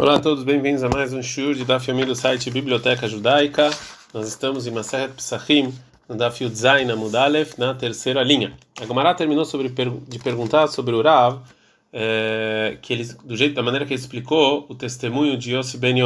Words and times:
Olá 0.00 0.16
a 0.16 0.18
todos, 0.18 0.42
bem-vindos 0.44 0.82
a 0.82 0.88
mais 0.88 1.12
um 1.12 1.22
shur 1.22 1.52
de 1.54 1.62
Daf 1.62 1.86
Yomi 1.90 2.06
do 2.06 2.14
site 2.14 2.50
Biblioteca 2.50 3.06
Judaica. 3.06 3.68
Nós 4.14 4.26
estamos 4.26 4.66
em 4.66 4.70
Maseret 4.70 5.12
Psachim, 5.12 5.74
no 6.08 6.16
Daf 6.16 6.42
Yudzai 6.42 6.86
na 6.86 6.96
Mudalef, 6.96 7.58
na 7.58 7.74
terceira 7.74 8.22
linha. 8.22 8.56
A 8.80 8.86
Gemara 8.86 9.12
terminou 9.12 9.44
sobre, 9.44 9.68
de 9.68 10.18
perguntar 10.18 10.68
sobre 10.68 10.94
o 10.94 11.02
Rav, 11.02 11.42
é, 11.92 12.78
que 12.80 12.94
ele, 12.94 13.04
do 13.22 13.36
jeito, 13.36 13.54
da 13.54 13.62
maneira 13.62 13.84
que 13.84 13.92
ele 13.92 14.00
explicou 14.00 14.64
o 14.70 14.74
testemunho 14.74 15.36
de 15.36 15.54
Yossi 15.54 15.76
Ben. 15.76 15.96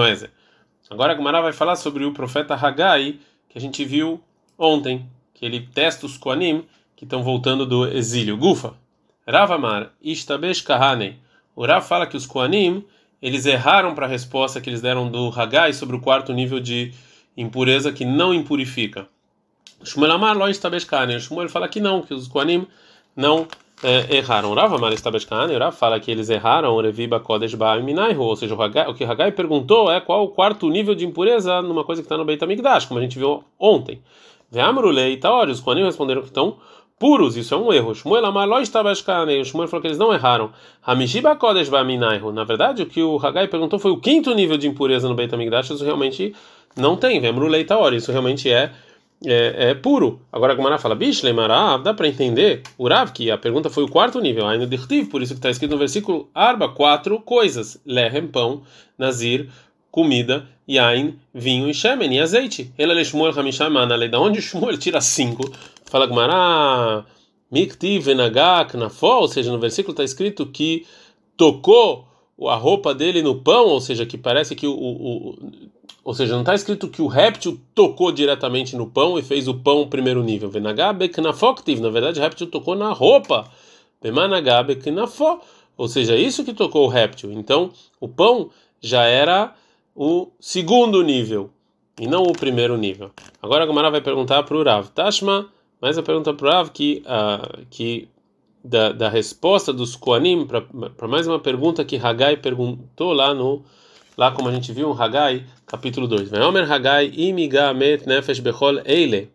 Agora 0.91 1.13
a 1.13 1.17
Gemara 1.17 1.41
vai 1.41 1.53
falar 1.53 1.77
sobre 1.77 2.05
o 2.05 2.13
profeta 2.13 2.57
Hagai, 2.57 3.21
que 3.49 3.57
a 3.57 3.61
gente 3.61 3.85
viu 3.85 4.21
ontem, 4.59 5.09
que 5.33 5.47
ele 5.47 5.69
testa 5.73 6.05
os 6.05 6.19
Koanim 6.19 6.65
que 6.97 7.05
estão 7.05 7.23
voltando 7.23 7.65
do 7.65 7.87
exílio. 7.87 8.37
Gufa, 8.37 8.75
Rav 9.25 9.53
Amar, 9.53 9.93
Ishtabesh 10.03 10.63
Kahanei. 10.63 11.15
O 11.55 11.65
Rav 11.65 11.87
fala 11.87 12.09
que 12.09 12.17
os 12.17 12.27
Koanim 12.27 12.85
eles 13.25 13.47
erraram 13.47 13.95
para 13.95 14.05
a 14.05 14.09
resposta 14.09 14.61
que 14.61 14.69
eles 14.69 14.83
deram 14.83 15.11
do 15.11 15.31
Hagai 15.31 15.73
sobre 15.73 15.97
o 15.97 15.99
quarto 15.99 16.31
nível 16.35 16.61
de 16.61 16.93
impureza 17.35 17.91
que 17.91 18.05
não 18.05 18.35
impurifica. 18.35 19.09
Shmuel 19.83 20.13
Amar 20.13 20.37
lo 20.37 20.47
estabeshkane. 20.47 21.19
Shmuel 21.19 21.49
fala 21.49 21.67
que 21.67 21.81
não, 21.81 22.03
que 22.03 22.13
os 22.13 22.29
Koanim 22.29 22.67
não 23.17 23.49
é, 23.83 24.19
erraram. 24.19 24.53
Rav 24.53 24.75
Amar 24.75 24.93
estabeshkane. 24.93 25.57
Rav 25.57 25.75
fala 25.75 25.99
que 25.99 26.11
eles 26.11 26.29
erraram. 26.29 26.79
Reviba 26.79 27.19
kodesh 27.19 27.55
ba'aminaihu. 27.55 28.21
Ou 28.21 28.37
seja, 28.37 28.55
o, 28.55 28.61
Hagai, 28.61 28.89
o 28.89 28.95
que 28.95 29.05
Hagai 29.05 29.33
perguntou 29.33 29.91
é 29.91 30.03
qual 30.03 30.25
o 30.25 30.29
quarto 30.29 30.69
nível 30.69 30.95
de 30.95 31.07
impureza 31.07 31.63
numa 31.63 31.83
coisa 31.83 32.03
que 32.03 32.07
está 32.07 32.19
no 32.19 32.27
Beit 32.27 32.45
HaMikdash, 32.45 32.85
como 32.85 33.01
a 33.01 33.03
gente 33.03 33.19
viu 33.19 33.43
ontem. 33.59 34.03
Ve'amrulei 34.53 35.17
taori. 35.17 35.51
Os 35.51 35.61
Koanim 35.61 35.85
responderam 35.85 36.21
que 36.21 36.29
estão 36.29 36.59
puros, 36.99 37.37
isso 37.37 37.55
é 37.55 37.57
um 37.57 37.73
erro. 37.73 37.95
Shmuel 37.95 38.27
Amaló 38.27 38.61
estava 38.61 38.93
escanei. 38.93 39.41
O 39.41 39.45
Shmuel 39.45 39.69
falou 39.69 39.83
que 39.83 39.89
eles 39.89 39.99
não 39.99 40.13
erraram. 40.13 40.51
Hamishiba 40.83 41.37
Kodesh 41.37 41.69
Baminaihu. 41.69 42.33
Na 42.33 42.45
verdade, 42.45 42.83
o 42.83 42.87
que 42.87 43.03
o 43.03 43.19
Hagai 43.19 43.49
perguntou 43.49 43.79
foi 43.79 43.91
o 43.91 43.99
quinto 43.99 44.35
nível 44.35 44.57
de 44.57 44.69
impureza 44.69 45.09
no 45.09 45.15
Beit 45.15 45.35
HaMikdash. 45.35 45.71
Isso 45.71 45.85
realmente 45.85 46.35
não 46.77 46.97
tem. 46.97 47.21
Vemru 47.21 47.49
hora. 47.79 47.97
Isso 47.97 48.11
realmente 48.11 48.51
é, 48.51 48.73
é, 49.25 49.71
é 49.71 49.75
puro. 49.75 50.21
Agora 50.33 50.53
a 50.53 50.57
Gumara 50.57 50.79
fala, 50.79 50.95
bicho, 50.95 51.25
Leimarav, 51.25 51.83
dá 51.83 51.93
para 51.93 52.09
entender. 52.09 52.63
Urav, 52.79 53.13
que 53.13 53.31
a 53.31 53.39
pergunta 53.39 53.69
foi 53.69 53.85
o 53.85 53.89
quarto 53.89 54.21
nível. 54.21 54.47
Ainda 54.47 54.67
dirtiv, 54.67 55.09
por 55.09 55.23
isso 55.23 55.35
que 55.35 55.39
está 55.39 55.51
escrito 55.51 55.73
no 55.73 55.79
versículo 55.79 56.29
Arba, 56.35 56.69
quatro 56.69 57.21
coisas: 57.21 57.81
Lehem, 57.85 58.29
pão, 58.29 58.63
Nazir, 58.99 59.49
comida, 59.91 60.49
Yain, 60.69 61.19
vinho 61.33 61.69
e 61.69 61.75
Shemen, 61.75 62.15
e 62.17 62.21
azeite. 62.21 62.73
Ele 62.79 62.99
é 62.99 63.05
Shmuel 63.05 63.39
Hamishamana. 63.39 64.09
Da 64.09 64.19
onde 64.19 64.41
Shmuel 64.41 64.79
tira 64.79 65.01
cinco? 65.01 65.51
Fala 65.95 66.09
Gmará, 66.09 67.05
Mikti 67.49 68.01
Venagak 68.01 68.77
Nafó, 68.77 69.21
ou 69.21 69.29
seja, 69.29 69.53
no 69.53 69.61
versículo 69.61 69.93
está 69.93 70.03
escrito 70.03 70.45
que 70.45 70.85
tocou 71.37 72.05
a 72.49 72.57
roupa 72.57 72.93
dele 72.93 73.23
no 73.23 73.37
pão, 73.37 73.67
ou 73.67 73.81
seja, 73.81 74.05
que 74.05 74.19
parece 74.19 74.57
que 74.57 74.67
o, 74.67 74.73
o, 74.73 75.39
ou 76.03 76.13
seja, 76.13 76.33
não 76.33 76.41
está 76.41 76.53
escrito 76.53 76.89
que 76.89 77.01
o 77.01 77.07
réptil 77.07 77.61
tocou 77.77 78.11
diretamente 78.11 78.75
no 78.75 78.89
pão 78.89 79.17
e 79.17 79.23
fez 79.23 79.47
o 79.47 79.55
pão 79.55 79.89
primeiro 79.89 80.21
nível. 80.25 80.51
Venagabek 80.51 81.21
nafoktiv, 81.21 81.79
na 81.79 81.91
verdade, 81.91 82.19
o 82.19 82.23
réptil 82.25 82.49
tocou 82.49 82.75
na 82.75 82.91
roupa. 82.91 83.49
Bemanagabek 84.03 84.91
nafó, 84.91 85.41
ou 85.77 85.87
seja, 85.87 86.17
isso 86.17 86.43
que 86.43 86.53
tocou 86.53 86.87
o 86.87 86.89
réptil. 86.89 87.31
Então, 87.31 87.71
o 88.01 88.09
pão 88.09 88.51
já 88.81 89.05
era 89.05 89.55
o 89.95 90.27
segundo 90.41 91.05
nível 91.05 91.51
e 92.01 92.09
não 92.09 92.25
o 92.25 92.33
primeiro 92.33 92.77
nível. 92.77 93.13
Agora 93.41 93.63
a 93.63 93.67
Gamara 93.69 93.93
vai 93.93 94.01
perguntar 94.01 94.43
para 94.43 94.57
o 94.57 94.65
Rav 94.65 94.89
Tashma 94.89 95.54
mas 95.85 95.99
a 95.99 96.03
pergunta 96.03 96.33
para 96.33 96.51
Rav 96.51 96.71
que, 96.71 97.03
uh, 97.05 97.67
que 97.69 98.09
da, 98.65 98.91
da 98.91 99.11
resposta 99.11 99.71
dos 99.71 99.95
Koanim 99.95 100.47
para 100.47 101.07
mais 101.07 101.27
uma 101.27 101.39
pergunta 101.39 101.85
que 101.85 101.99
Hagai 101.99 102.39
perguntou 102.39 103.13
lá 103.13 103.35
no 103.35 103.63
lá 104.17 104.33
como 104.33 104.49
a 104.49 104.53
gente 104.53 104.73
viu 104.73 104.91
em 104.91 104.99
Hagai 104.99 105.45
capítulo 105.67 106.09
2. 106.09 106.31
Veomer 106.31 106.73
Hagai 106.73 107.13
imigamet 107.15 108.07
nefesh 108.07 108.41
bechol 108.41 108.81
eile. 108.87 109.31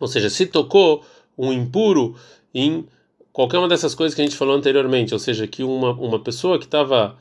Ou 0.00 0.08
seja, 0.08 0.30
se 0.30 0.46
tocou 0.46 1.04
um 1.36 1.52
impuro 1.52 2.16
em 2.54 2.86
qualquer 3.30 3.58
uma 3.58 3.68
dessas 3.68 3.94
coisas 3.94 4.14
que 4.14 4.22
a 4.22 4.24
gente 4.24 4.38
falou 4.38 4.56
anteriormente, 4.56 5.12
ou 5.12 5.20
seja, 5.20 5.46
que 5.46 5.62
uma, 5.62 5.90
uma 5.92 6.18
pessoa 6.18 6.58
que 6.58 6.64
estava 6.64 7.18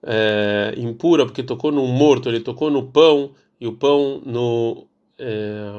é, 0.00 0.74
impura 0.76 1.26
porque 1.26 1.42
tocou 1.42 1.72
no 1.72 1.84
morto, 1.88 2.28
ele 2.28 2.38
tocou 2.38 2.70
no 2.70 2.84
pão 2.84 3.32
e 3.60 3.66
o 3.66 3.72
pão 3.72 4.22
no 4.24 4.86
é, 5.18 5.70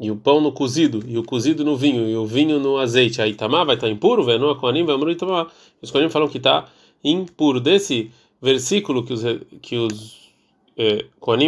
e 0.00 0.10
o 0.10 0.16
pão 0.16 0.40
no 0.40 0.52
cozido, 0.52 1.02
e 1.06 1.16
o 1.16 1.22
cozido 1.22 1.64
no 1.64 1.76
vinho, 1.76 2.08
e 2.08 2.16
o 2.16 2.26
vinho 2.26 2.58
no 2.58 2.76
azeite. 2.78 3.22
Aí 3.22 3.34
Tamar 3.34 3.64
vai 3.64 3.76
estar 3.76 3.88
impuro, 3.88 4.24
Venoa 4.24 4.56
Koanim, 4.56 4.84
Vamru 4.84 5.10
Itamar. 5.10 5.46
Os 5.80 5.90
Koanim 5.90 6.08
falam 6.08 6.28
que 6.28 6.38
está 6.38 6.66
impuro. 7.02 7.60
Desse 7.60 8.10
versículo 8.40 9.04
que 9.04 9.12
os, 9.12 9.22
que 9.62 9.76
os 9.76 10.30
é, 10.76 11.04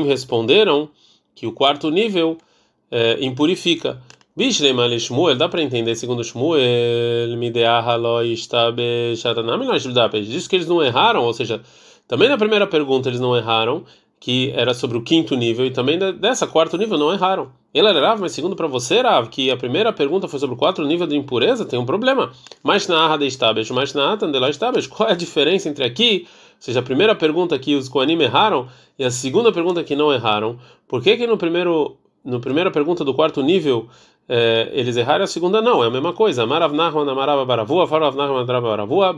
responderam, 0.07 0.89
que 1.35 1.47
o 1.47 1.53
quarto 1.53 1.91
nível 1.91 2.39
é, 2.91 3.25
impurifica. 3.25 4.01
Bishlem 4.35 4.79
ale 4.81 4.99
Shmuel, 4.99 5.37
dá 5.37 5.47
para 5.47 5.63
entender 5.63 5.95
segundo 5.95 6.25
Shmuel, 6.25 6.63
shatanam 9.15 9.59
Diz 10.23 10.49
que 10.49 10.57
eles 10.57 10.67
não 10.67 10.83
erraram, 10.83 11.23
ou 11.25 11.35
seja, 11.35 11.61
também 12.09 12.31
na 12.31 12.39
primeira 12.39 12.67
pergunta 12.67 13.11
eles 13.11 13.21
não 13.21 13.37
erraram, 13.37 13.85
que 14.23 14.53
era 14.55 14.73
sobre 14.73 14.97
o 14.97 15.03
quinto 15.03 15.35
nível, 15.35 15.67
e 15.67 15.73
também 15.73 15.99
dessa 15.99 16.47
quarto 16.47 16.79
nível 16.79 16.97
não 16.97 17.13
erraram. 17.13 17.51
Ele 17.75 17.89
era 17.89 18.01
Rav, 18.07 18.21
mas 18.21 18.31
segundo 18.31 18.55
para 18.55 18.69
você, 18.69 19.01
Rav, 19.01 19.29
que 19.29 19.51
a 19.51 19.57
primeira 19.57 19.93
pergunta 19.93 20.29
foi 20.29 20.39
sobre 20.39 20.55
o 20.55 20.57
quarto 20.57 20.81
nível 20.85 21.09
de 21.09 21.17
impureza, 21.17 21.65
tem 21.65 21.77
um 21.77 21.85
problema. 21.85 22.31
Mas 22.63 22.87
na 22.87 23.01
arra 23.01 23.17
de 23.17 23.27
estábeis, 23.27 23.69
mas 23.73 23.95
na 23.95 24.13
atan 24.13 24.31
de 24.31 24.39
lá 24.39 24.49
estábeis, 24.49 24.87
qual 24.87 25.09
é 25.09 25.13
a 25.13 25.17
diferença 25.17 25.69
entre 25.69 25.83
aqui, 25.83 26.29
ou 26.29 26.57
seja, 26.61 26.79
a 26.79 26.83
primeira 26.85 27.17
pergunta 27.17 27.59
que 27.59 27.75
os 27.75 27.89
Koanim 27.89 28.21
erraram 28.21 28.69
e 28.97 29.05
a 29.05 29.11
segunda 29.11 29.51
pergunta 29.51 29.83
que 29.83 29.97
não 29.97 30.13
erraram? 30.13 30.57
Por 30.87 31.03
que 31.03 31.17
que 31.17 31.27
no 31.27 31.37
primeiro, 31.37 31.97
no 32.25 32.39
primeira 32.39 32.71
pergunta 32.71 33.05
do 33.05 33.13
quarto 33.13 33.43
nível 33.43 33.89
é, 34.29 34.71
eles 34.73 34.97
erraram 34.97 35.23
e 35.23 35.25
a 35.25 35.27
segunda 35.27 35.61
não? 35.61 35.83
É 35.83 35.89
a 35.89 35.91
mesma 35.91 36.13
coisa. 36.13 36.47
Marav 36.47 36.73
Nahman, 36.73 37.11
Amarava 37.11 37.45
Baravua, 37.45 37.89
Farav 37.89 38.15
Nahman, 38.15 38.47
Baravua, 38.47 39.13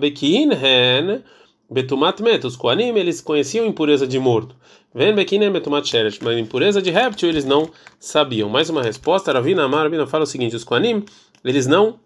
Betumat 1.71 2.21
Met, 2.21 2.47
os 2.47 2.57
Koanim, 2.57 2.97
eles 2.97 3.21
conheciam 3.21 3.67
impureza 3.67 4.07
de 4.07 4.19
morto. 4.19 4.55
Vem 4.95 5.15
Bekinem 5.15 5.51
Betumat 5.51 5.87
Sheresh, 5.87 6.21
mas 6.21 6.39
impureza 6.39 6.81
de 6.81 6.91
réptil 6.91 7.29
eles 7.29 7.45
não 7.45 7.71
sabiam. 7.99 8.49
Mais 8.49 8.69
uma 8.69 8.83
resposta, 8.83 9.33
Ravina 9.33 9.65
Amar, 9.65 9.89
fala 10.07 10.25
o 10.25 10.27
seguinte: 10.27 10.55
os 10.55 10.65
Koanim, 10.65 11.05
eles 11.45 11.67
não 11.67 11.99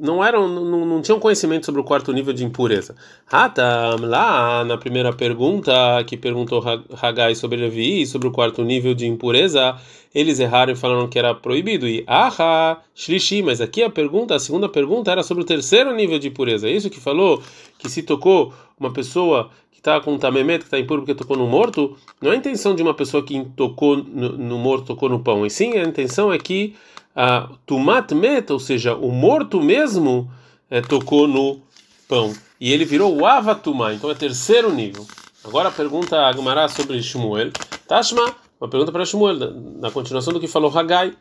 não 0.00 0.24
eram 0.24 0.48
não, 0.48 0.86
não 0.86 1.02
tinham 1.02 1.20
conhecimento 1.20 1.66
sobre 1.66 1.80
o 1.80 1.84
quarto 1.84 2.12
nível 2.12 2.32
de 2.32 2.44
impureza. 2.44 2.96
Hatam, 3.30 3.98
lá 4.00 4.64
na 4.64 4.78
primeira 4.78 5.12
pergunta 5.12 5.72
que 6.06 6.16
perguntou 6.16 6.64
Hagai 7.00 7.34
sobre 7.34 7.58
Levi, 7.58 8.06
sobre 8.06 8.26
o 8.26 8.32
quarto 8.32 8.64
nível 8.64 8.94
de 8.94 9.06
impureza, 9.06 9.76
eles 10.14 10.40
erraram 10.40 10.72
e 10.72 10.76
falaram 10.76 11.06
que 11.06 11.18
era 11.18 11.34
proibido. 11.34 11.86
E 11.86 12.02
aha, 12.06 12.80
shlishi, 12.94 13.42
mas 13.42 13.60
aqui 13.60 13.82
a 13.82 13.90
pergunta, 13.90 14.34
a 14.34 14.40
segunda 14.40 14.68
pergunta 14.68 15.10
era 15.10 15.22
sobre 15.22 15.42
o 15.42 15.46
terceiro 15.46 15.94
nível 15.94 16.18
de 16.18 16.28
impureza. 16.28 16.66
É 16.66 16.72
isso 16.72 16.88
que 16.88 16.98
falou 16.98 17.42
que 17.78 17.88
se 17.90 18.02
tocou 18.02 18.54
uma 18.78 18.90
pessoa 18.90 19.50
que 19.70 19.78
está 19.78 20.00
com 20.00 20.16
tamemet, 20.18 20.60
que 20.60 20.64
está 20.64 20.78
impuro 20.78 21.02
porque 21.02 21.14
tocou 21.14 21.36
no 21.36 21.46
morto, 21.46 21.96
não 22.20 22.30
é 22.32 22.34
a 22.34 22.38
intenção 22.38 22.74
de 22.74 22.82
uma 22.82 22.94
pessoa 22.94 23.22
que 23.22 23.44
tocou 23.54 23.98
no, 23.98 24.30
no 24.36 24.58
morto, 24.58 24.86
tocou 24.86 25.08
no 25.08 25.20
pão. 25.20 25.44
E 25.44 25.50
sim, 25.50 25.76
a 25.76 25.84
intenção 25.84 26.32
é 26.32 26.38
que 26.38 26.74
a 27.14 27.48
tumat 27.66 28.12
met, 28.12 28.52
ou 28.52 28.60
seja, 28.60 28.94
o 28.94 29.10
morto 29.10 29.60
mesmo 29.60 30.30
é, 30.70 30.80
tocou 30.80 31.26
no 31.26 31.60
pão 32.08 32.32
e 32.60 32.72
ele 32.72 32.84
virou 32.84 33.16
o 33.16 33.26
avatumá, 33.26 33.94
então 33.94 34.10
é 34.10 34.14
terceiro 34.14 34.72
nível. 34.72 35.06
Agora 35.42 35.70
a 35.70 35.72
pergunta 35.72 36.18
Agmará 36.26 36.68
sobre 36.68 37.02
Shmuel. 37.02 37.50
Tashma, 37.88 38.34
uma 38.60 38.68
pergunta 38.68 38.92
para 38.92 39.06
Shmuel, 39.06 39.36
na 39.78 39.90
continuação 39.90 40.32
do 40.32 40.40
que 40.40 40.46
falou 40.46 40.76
Hagai. 40.76 41.14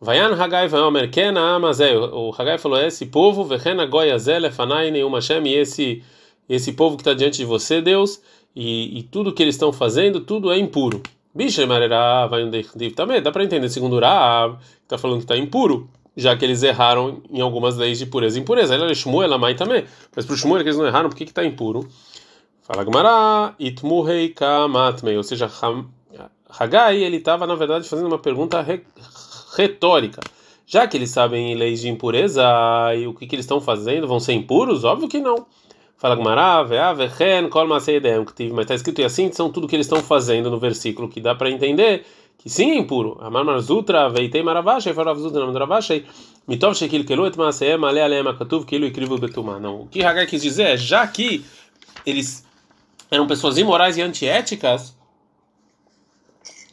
Vayan 0.00 0.34
Hagai 0.34 0.68
Vayomer 0.68 1.10
Kena 1.10 1.56
Amazé. 1.56 1.96
O 1.96 2.32
Hagai 2.36 2.58
falou: 2.58 2.78
Esse 2.78 3.06
povo, 3.06 3.44
Vehena 3.44 3.86
Goyazel, 3.86 4.42
Lefanai, 4.42 4.92
Neum 4.92 5.12
Hashem, 5.12 5.44
e 5.46 5.54
esse, 5.54 6.02
esse 6.48 6.72
povo 6.72 6.96
que 6.96 7.02
está 7.02 7.14
diante 7.14 7.38
de 7.38 7.44
você, 7.44 7.80
Deus, 7.80 8.20
e, 8.54 8.98
e 8.98 9.02
tudo 9.02 9.32
que 9.32 9.42
eles 9.42 9.56
estão 9.56 9.72
fazendo, 9.72 10.20
tudo 10.20 10.52
é 10.52 10.58
impuro. 10.58 11.02
Bicha 11.34 11.66
Marerá 11.66 12.26
vai 12.28 12.44
um 12.44 12.50
também, 12.94 13.20
dá 13.20 13.32
para 13.32 13.42
entender, 13.42 13.68
segundo 13.68 13.98
Rav, 13.98 14.56
está 14.82 14.96
falando 14.96 15.18
que 15.18 15.24
está 15.24 15.36
impuro, 15.36 15.90
já 16.16 16.36
que 16.36 16.44
eles 16.44 16.62
erraram 16.62 17.22
em 17.28 17.40
algumas 17.40 17.76
leis 17.76 17.98
de 17.98 18.06
pureza 18.06 18.38
e 18.38 18.42
impureza. 18.42 18.74
Ela 18.74 18.88
é 18.88 18.94
Shmuel, 18.94 19.24
ela 19.24 19.38
mãe 19.38 19.56
também. 19.56 19.84
Mas 20.14 20.24
para 20.24 20.34
o 20.34 20.36
Shmuel 20.36 20.62
que 20.62 20.68
eles 20.68 20.78
não 20.78 20.86
erraram, 20.86 21.08
por 21.08 21.16
que 21.16 21.24
está 21.24 21.44
impuro? 21.44 21.88
Fala 22.62 22.84
Gmará, 22.84 23.54
Itmuhei 23.58 24.28
Kamatmei, 24.28 25.16
ou 25.16 25.24
seja, 25.24 25.50
Hagai, 26.48 26.98
ele 26.98 27.16
estava 27.16 27.46
na 27.46 27.56
verdade 27.56 27.88
fazendo 27.88 28.06
uma 28.06 28.18
pergunta 28.18 28.62
re 28.62 28.82
retórica. 29.56 30.20
Já 30.66 30.86
que 30.86 30.96
eles 30.96 31.10
sabem 31.10 31.54
leis 31.54 31.80
de 31.80 31.88
impureza 31.88 32.42
e 32.96 33.06
o 33.06 33.12
que, 33.12 33.26
que 33.26 33.34
eles 33.34 33.44
estão 33.44 33.60
fazendo, 33.60 34.06
vão 34.06 34.18
ser 34.18 34.32
impuros? 34.32 34.82
Óbvio 34.84 35.08
que 35.08 35.20
não. 35.20 35.46
Fala 36.04 36.16
Veavechen, 36.64 37.48
Kol 37.48 37.66
Maseidem, 37.66 38.26
que 38.26 38.50
mas 38.50 38.64
está 38.64 38.74
escrito 38.74 39.00
e 39.00 39.04
assim 39.04 39.32
são 39.32 39.50
tudo 39.50 39.66
que 39.66 39.74
eles 39.74 39.86
estão 39.86 40.02
fazendo 40.02 40.50
no 40.50 40.58
versículo, 40.58 41.08
que 41.08 41.18
dá 41.18 41.34
para 41.34 41.50
entender 41.50 42.04
que 42.36 42.50
sim 42.50 42.72
é 42.72 42.74
impuro. 42.76 43.16
Amar 43.22 43.42
Betumá. 49.16 49.58
Não, 49.58 49.80
o 49.80 49.86
que 49.86 50.04
Hagai 50.04 50.26
quis 50.26 50.42
dizer 50.42 50.74
é, 50.74 50.76
já 50.76 51.06
que 51.06 51.42
eles 52.04 52.44
eram 53.10 53.26
pessoas 53.26 53.56
imorais 53.56 53.96
e 53.96 54.02
antiéticas, 54.02 54.94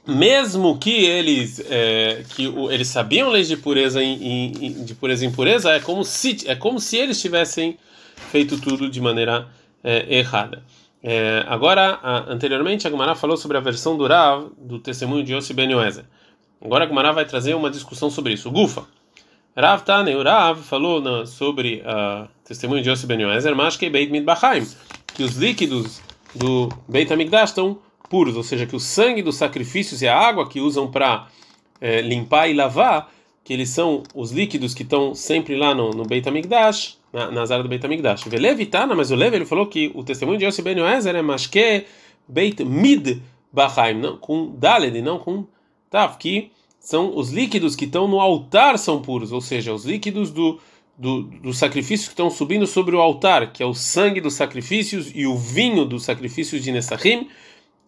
mesmo 0.06 0.78
que 0.78 1.06
eles 1.06 1.64
é, 1.70 2.26
que 2.36 2.50
o, 2.50 2.70
eles 2.70 2.90
sabiam 2.90 3.30
leis 3.30 3.48
de 3.48 3.56
pureza 3.56 4.04
em, 4.04 4.52
em, 4.62 4.84
de 4.84 4.94
pureza 4.94 5.24
e 5.24 5.30
impureza, 5.30 5.72
é 5.72 5.80
como 5.80 6.04
se 6.04 6.50
é 6.50 6.54
como 6.54 6.82
se 6.82 6.98
eles 6.98 7.22
tivessem 7.22 7.78
feito 8.30 8.60
tudo 8.60 8.90
de 8.90 9.02
maneira 9.02 9.48
é, 9.84 10.18
errada. 10.18 10.64
É, 11.04 11.44
agora, 11.48 12.00
a, 12.02 12.32
anteriormente, 12.32 12.86
a 12.86 12.90
Gumara 12.90 13.16
falou 13.16 13.36
sobre 13.36 13.58
a 13.58 13.60
versão 13.60 13.98
do 13.98 14.06
Rav 14.08 14.52
do 14.58 14.80
testemunho 14.80 15.24
de 15.24 15.34
Yossi 15.34 15.54
Ben. 15.54 15.70
Agora 16.64 16.84
a 16.84 16.88
Gumara 16.88 17.12
vai 17.12 17.26
trazer 17.26 17.56
uma 17.56 17.70
discussão 17.70 18.10
sobre 18.10 18.34
isso. 18.34 18.52
Gufa. 18.52 18.86
Rav 19.56 19.84
Tane, 19.84 20.16
o 20.16 20.24
Rav 20.24 20.62
falou 20.62 21.02
na, 21.02 21.26
sobre 21.26 21.84
o 21.86 22.28
testemunho 22.46 22.82
de 22.82 22.90
Yossi 22.90 23.08
Ben 23.08 23.20
mas 23.56 23.76
que 23.76 23.90
Beit 23.90 24.12
Midbachaim, 24.12 24.66
que 25.14 25.24
os 25.24 25.36
líquidos 25.36 26.02
do 26.36 26.70
Beit 26.88 27.12
Amigdash 27.12 27.50
estão 27.50 27.80
puros, 28.10 28.36
ou 28.36 28.44
seja, 28.44 28.66
que 28.66 28.76
o 28.76 28.80
sangue 28.80 29.22
dos 29.22 29.36
sacrifícios 29.36 30.02
e 30.02 30.08
a 30.08 30.18
água 30.18 30.48
que 30.48 30.60
usam 30.60 30.90
para 30.90 31.28
é, 31.80 32.02
limpar 32.02 32.50
e 32.50 32.54
lavar, 32.54 33.12
que 33.44 33.54
eles 33.54 33.70
são 33.70 34.04
os 34.14 34.32
líquidos 34.32 34.74
que 34.74 34.84
estão 34.84 35.16
sempre 35.16 35.58
lá 35.58 35.74
no, 35.74 35.92
no 35.92 36.06
Beit 36.06 36.28
HaMikdash, 36.28 36.98
na, 37.12 37.32
nas 37.32 37.52
áreas 37.52 37.66
do 37.66 37.70
Beit 37.70 37.86
HaMikdash. 37.86 38.24
Velevitana, 38.26 38.96
mas 38.96 39.12
o 39.12 39.16
Levi 39.16 39.38
ele 39.38 39.46
falou 39.46 39.68
que 39.68 39.92
o 39.94 40.04
testemunho 40.04 40.38
de 40.38 40.46
Yossi 40.46 40.62
Ben 40.62 40.78
Yoezer 40.78 41.16
é 41.16 41.22
que 41.52 41.86
Beit 42.28 42.64
Mid 42.64 43.22
Bachaim, 43.52 43.96
não, 43.96 44.18
com 44.18 44.56
Daled, 44.56 45.02
não 45.02 45.20
com 45.20 45.46
Tav, 45.90 46.18
que 46.18 46.52
são 46.80 47.16
os 47.16 47.30
líquidos 47.32 47.76
que 47.76 47.86
estão 47.86 48.08
no 48.08 48.20
altar 48.20 48.78
são 48.78 49.02
puros, 49.02 49.32
ou 49.32 49.42
seja, 49.42 49.74
os 49.74 49.86
líquidos 49.86 50.32
do, 50.32 50.60
do, 50.98 51.24
dos 51.24 51.58
sacrifícios 51.58 52.08
que 52.08 52.14
estão 52.14 52.30
subindo 52.30 52.66
sobre 52.66 52.96
o 52.96 53.02
altar, 53.02 53.52
que 53.52 53.62
é 53.62 53.66
o 53.66 53.74
sangue 53.74 54.22
dos 54.22 54.34
sacrifícios 54.34 55.12
e 55.14 55.28
o 55.28 55.38
vinho 55.38 55.86
dos 55.86 56.04
sacrifícios 56.04 56.64
de 56.64 56.72
Nessahim, 56.72 57.28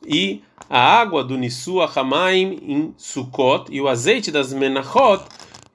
e 0.06 0.42
a 0.70 0.80
água 0.80 1.24
do 1.24 1.38
Nisua 1.38 1.90
Hamaim 1.94 2.60
em 2.62 2.94
Sukkot 2.98 3.72
e 3.72 3.80
o 3.80 3.88
azeite 3.88 4.32
das 4.32 4.54
Menachot, 4.54 5.24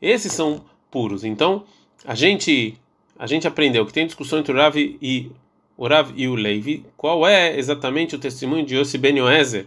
esses 0.02 0.32
são 0.32 0.62
puros. 0.90 1.24
Então, 1.24 1.64
a 2.04 2.14
gente 2.14 2.76
a 3.18 3.26
gente 3.26 3.46
aprendeu 3.46 3.84
que 3.84 3.92
tem 3.92 4.06
discussão 4.06 4.38
entre 4.38 4.52
o 4.52 4.56
Rav 4.56 4.76
e 4.76 5.30
o 5.76 5.86
Rav 5.86 6.12
e 6.14 6.28
o 6.28 6.34
Levi, 6.34 6.84
qual 6.96 7.26
é 7.26 7.56
exatamente 7.58 8.14
o 8.14 8.18
testemunho 8.18 8.64
de 8.64 8.76
Yossi 8.76 8.98
Ben 8.98 9.16
Yoezer, 9.18 9.66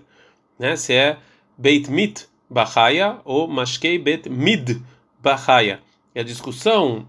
né? 0.58 0.76
Se 0.76 0.94
é 0.94 1.18
Beit 1.58 1.90
Mit 1.90 2.26
Bahaya 2.50 3.20
ou 3.24 3.48
Mashkei 3.48 3.98
Beit 3.98 4.30
Mid 4.30 4.82
Bahaya. 5.22 5.80
E 6.14 6.20
a 6.20 6.24
discussão 6.24 7.08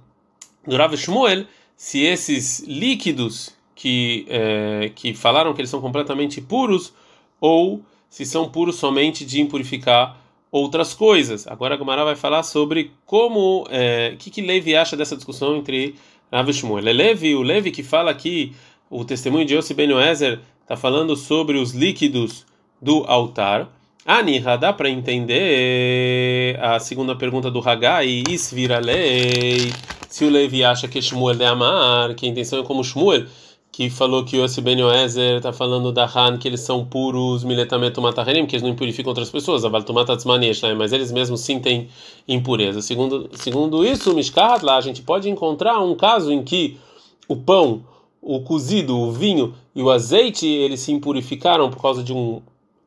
do 0.67 0.77
Rav 0.77 0.97
Shmuel 0.97 1.47
se 1.77 2.01
esses 2.03 2.61
líquidos 2.61 3.57
que 3.75 4.25
é, 4.29 4.93
que 4.95 5.15
falaram 5.15 5.53
que 5.53 5.61
eles 5.61 5.71
são 5.71 5.81
completamente 5.81 6.41
puros 6.41 6.93
ou 7.41 7.83
se 8.09 8.25
são 8.25 8.49
puros 8.49 8.77
somente 8.77 9.25
de 9.25 9.41
impurificar 9.41 10.17
outras 10.53 10.95
coisas. 10.95 11.47
Agora 11.47 11.75
a 11.75 11.77
Gomara 11.77 12.05
vai 12.05 12.15
falar 12.15 12.43
sobre 12.43 12.93
como, 13.07 13.67
é, 13.71 14.13
o 14.15 14.17
que, 14.19 14.31
que 14.31 14.41
Levi 14.43 14.77
acha 14.77 14.97
dessa 14.97 15.17
discussão 15.17 15.57
entre 15.57 15.97
Rav 16.33 16.51
Shmuel. 16.51 16.89
É 16.89 16.93
Levi, 16.93 17.35
o 17.35 17.43
Levi 17.43 17.71
que 17.71 17.83
fala 17.83 18.11
aqui, 18.11 18.55
o 18.89 19.05
testemunho 19.05 19.45
de 19.45 19.55
Yossi 19.55 19.75
Ben 19.75 19.91
Ezer 19.91 20.41
está 20.63 20.77
falando 20.77 21.15
sobre 21.15 21.59
os 21.59 21.73
líquidos 21.73 22.47
do 22.81 23.05
altar. 23.07 23.69
Aniha, 24.05 24.57
dá 24.57 24.73
para 24.73 24.89
entender 24.91 26.59
a 26.61 26.81
segunda 26.81 27.15
pergunta 27.15 27.51
do 27.51 27.61
Hagai, 27.61 28.25
Isvira 28.29 28.79
lei. 28.79 29.73
Se 30.09 30.25
o 30.25 30.31
Levi 30.31 30.65
acha 30.65 30.89
que 30.89 31.01
Shmuel 31.01 31.41
é 31.41 31.47
amar, 31.47 32.15
que 32.15 32.27
a 32.27 32.29
intenção 32.29 32.61
é 32.61 32.65
como 32.65 32.83
Shmuel, 32.83 33.27
que 33.73 33.89
falou 33.89 34.23
que 34.23 34.37
o 34.37 34.45
Yossi 34.45 34.61
Ben 34.61 34.79
Yoezer 34.79 35.39
está 35.39 35.51
falando 35.51 35.91
da 35.91 36.05
Han, 36.05 36.37
que 36.37 36.47
eles 36.47 36.61
são 36.61 36.85
puros 36.85 37.43
miletameto 37.43 38.03
mataharim, 38.03 38.45
que 38.47 38.55
eles 38.55 38.63
não 38.63 38.69
impurificam 38.69 39.11
outras 39.11 39.31
pessoas, 39.31 39.65
né? 39.65 40.75
mas 40.77 40.93
eles 40.93 41.11
mesmos 41.11 41.41
sim 41.41 41.59
têm 41.59 41.89
impureza. 42.29 42.83
Segundo, 42.83 43.31
segundo 43.33 43.83
isso, 43.83 44.15
Mishkat, 44.15 44.63
lá 44.63 44.77
a 44.77 44.81
gente 44.83 45.01
pode 45.01 45.31
encontrar 45.31 45.81
um 45.81 45.95
caso 45.95 46.31
em 46.31 46.43
que 46.43 46.79
o 47.27 47.35
pão, 47.35 47.83
o 48.21 48.41
cozido, 48.43 48.95
o 48.95 49.11
vinho 49.11 49.55
e 49.75 49.83
o 49.83 49.91
azeite, 49.91 50.47
eles 50.47 50.81
se 50.81 50.93
impurificaram 50.93 51.71
por 51.71 51.81
causa 51.81 52.03
de 52.03 52.13
um 52.13 52.43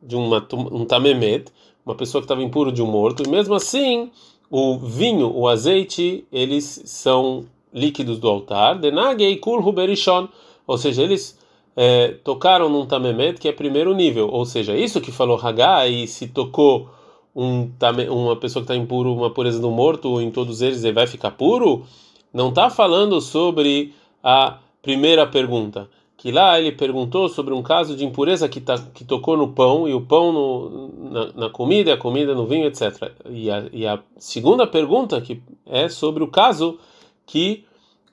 de 0.06 0.16
uma, 0.16 0.46
um 0.54 0.86
tamemet, 0.86 1.46
uma 1.84 1.96
pessoa 1.96 2.22
que 2.22 2.26
estava 2.26 2.44
impuro 2.44 2.72
de 2.72 2.82
um 2.82 2.86
morto, 2.86 3.24
e 3.24 3.28
mesmo 3.28 3.56
assim, 3.56 4.12
o 4.52 4.78
vinho, 4.78 5.36
o 5.36 5.48
azeite, 5.48 6.26
eles 6.32 6.84
são 6.86 7.46
líquidos 7.74 8.20
do 8.20 8.28
altar, 8.28 8.78
denagei 8.78 9.36
kul 9.38 9.60
huberishon, 9.60 10.28
ou 10.66 10.78
seja, 10.78 11.04
eles 11.04 11.40
é, 11.76 12.10
tocaram 12.24 12.70
num 12.70 12.86
tamemet 12.86 13.40
que 13.40 13.48
é 13.48 13.52
primeiro 13.52 13.94
nível, 13.94 14.30
ou 14.30 14.46
seja, 14.46 14.76
isso 14.76 15.02
que 15.02 15.12
falou 15.12 15.40
Hagá 15.42 15.88
e 15.88 16.08
se 16.08 16.28
tocou 16.28 16.90
um, 17.36 17.70
uma 18.10 18.36
pessoa 18.38 18.64
que 18.64 18.72
está 18.72 18.76
impuro, 18.76 19.14
uma 19.14 19.30
pureza 19.30 19.60
do 19.60 19.70
morto, 19.70 20.22
em 20.22 20.32
todos 20.32 20.62
eles 20.62 20.84
ele 20.84 20.94
vai 20.94 21.06
ficar 21.06 21.32
puro, 21.32 21.86
não 22.34 22.50
está 22.50 22.70
falando 22.70 23.20
sobre 23.20 23.94
a 24.24 24.60
primeira 24.82 25.28
pergunta. 25.28 25.90
Que 26.18 26.32
lá 26.32 26.58
ele 26.58 26.72
perguntou 26.72 27.28
sobre 27.30 27.54
um 27.54 27.62
caso 27.62 27.96
de 27.96 28.06
impureza 28.06 28.48
que, 28.48 28.60
tá, 28.62 28.80
que 28.94 29.04
tocou 29.04 29.38
no 29.38 29.50
pão, 29.50 29.88
e 29.88 29.94
o 29.94 30.02
pão 30.02 30.32
no, 30.32 31.12
na, 31.12 31.34
na 31.34 31.50
comida, 31.50 31.92
e 31.92 31.94
a 31.94 31.98
comida 31.98 32.34
no 32.34 32.48
vinho, 32.48 32.66
etc. 32.66 33.12
E 33.30 33.52
a, 33.52 33.66
e 33.72 33.86
a 33.86 34.00
segunda 34.18 34.66
pergunta 34.66 35.20
que 35.22 35.42
é 35.66 35.90
sobre 35.90 36.24
o 36.24 36.28
caso 36.28 36.80
que 37.26 37.66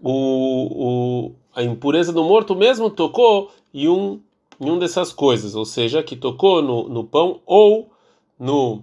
o, 0.02 1.30
o, 1.30 1.32
a 1.54 1.62
impureza 1.62 2.12
do 2.12 2.24
morto 2.24 2.54
mesmo 2.54 2.90
tocou 2.90 3.50
em 3.72 3.88
um, 3.88 4.20
em 4.60 4.70
um 4.70 4.78
dessas 4.78 5.12
coisas, 5.12 5.54
ou 5.54 5.64
seja, 5.64 6.02
que 6.02 6.16
tocou 6.16 6.62
no, 6.62 6.88
no 6.88 7.04
pão 7.04 7.40
ou 7.46 7.90
no 8.38 8.82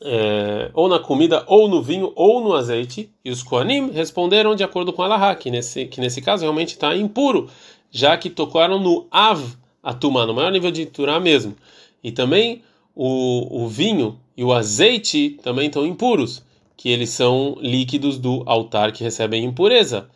é, 0.00 0.70
ou 0.74 0.88
na 0.88 0.98
comida, 0.98 1.44
ou 1.46 1.68
no 1.68 1.82
vinho, 1.82 2.12
ou 2.14 2.42
no 2.42 2.54
azeite, 2.54 3.10
e 3.24 3.30
os 3.30 3.42
Koanim 3.42 3.90
responderam 3.90 4.54
de 4.54 4.62
acordo 4.62 4.92
com 4.92 5.02
Allah, 5.02 5.34
que 5.34 5.50
nesse, 5.50 5.86
que 5.86 6.00
nesse 6.00 6.20
caso 6.20 6.42
realmente 6.42 6.70
está 6.70 6.94
impuro, 6.94 7.48
já 7.90 8.16
que 8.16 8.28
tocaram 8.28 8.78
no 8.78 9.06
Av 9.10 9.56
Atumá, 9.82 10.26
no 10.26 10.34
maior 10.34 10.52
nível 10.52 10.70
de 10.70 10.84
Turá 10.84 11.18
mesmo. 11.18 11.56
E 12.04 12.12
também 12.12 12.62
o, 12.94 13.64
o 13.64 13.68
vinho 13.68 14.18
e 14.36 14.44
o 14.44 14.52
azeite 14.52 15.38
também 15.42 15.68
estão 15.68 15.86
impuros, 15.86 16.42
que 16.76 16.90
eles 16.90 17.10
são 17.10 17.56
líquidos 17.60 18.18
do 18.18 18.42
altar 18.44 18.92
que 18.92 19.02
recebem 19.02 19.44
impureza 19.44 20.10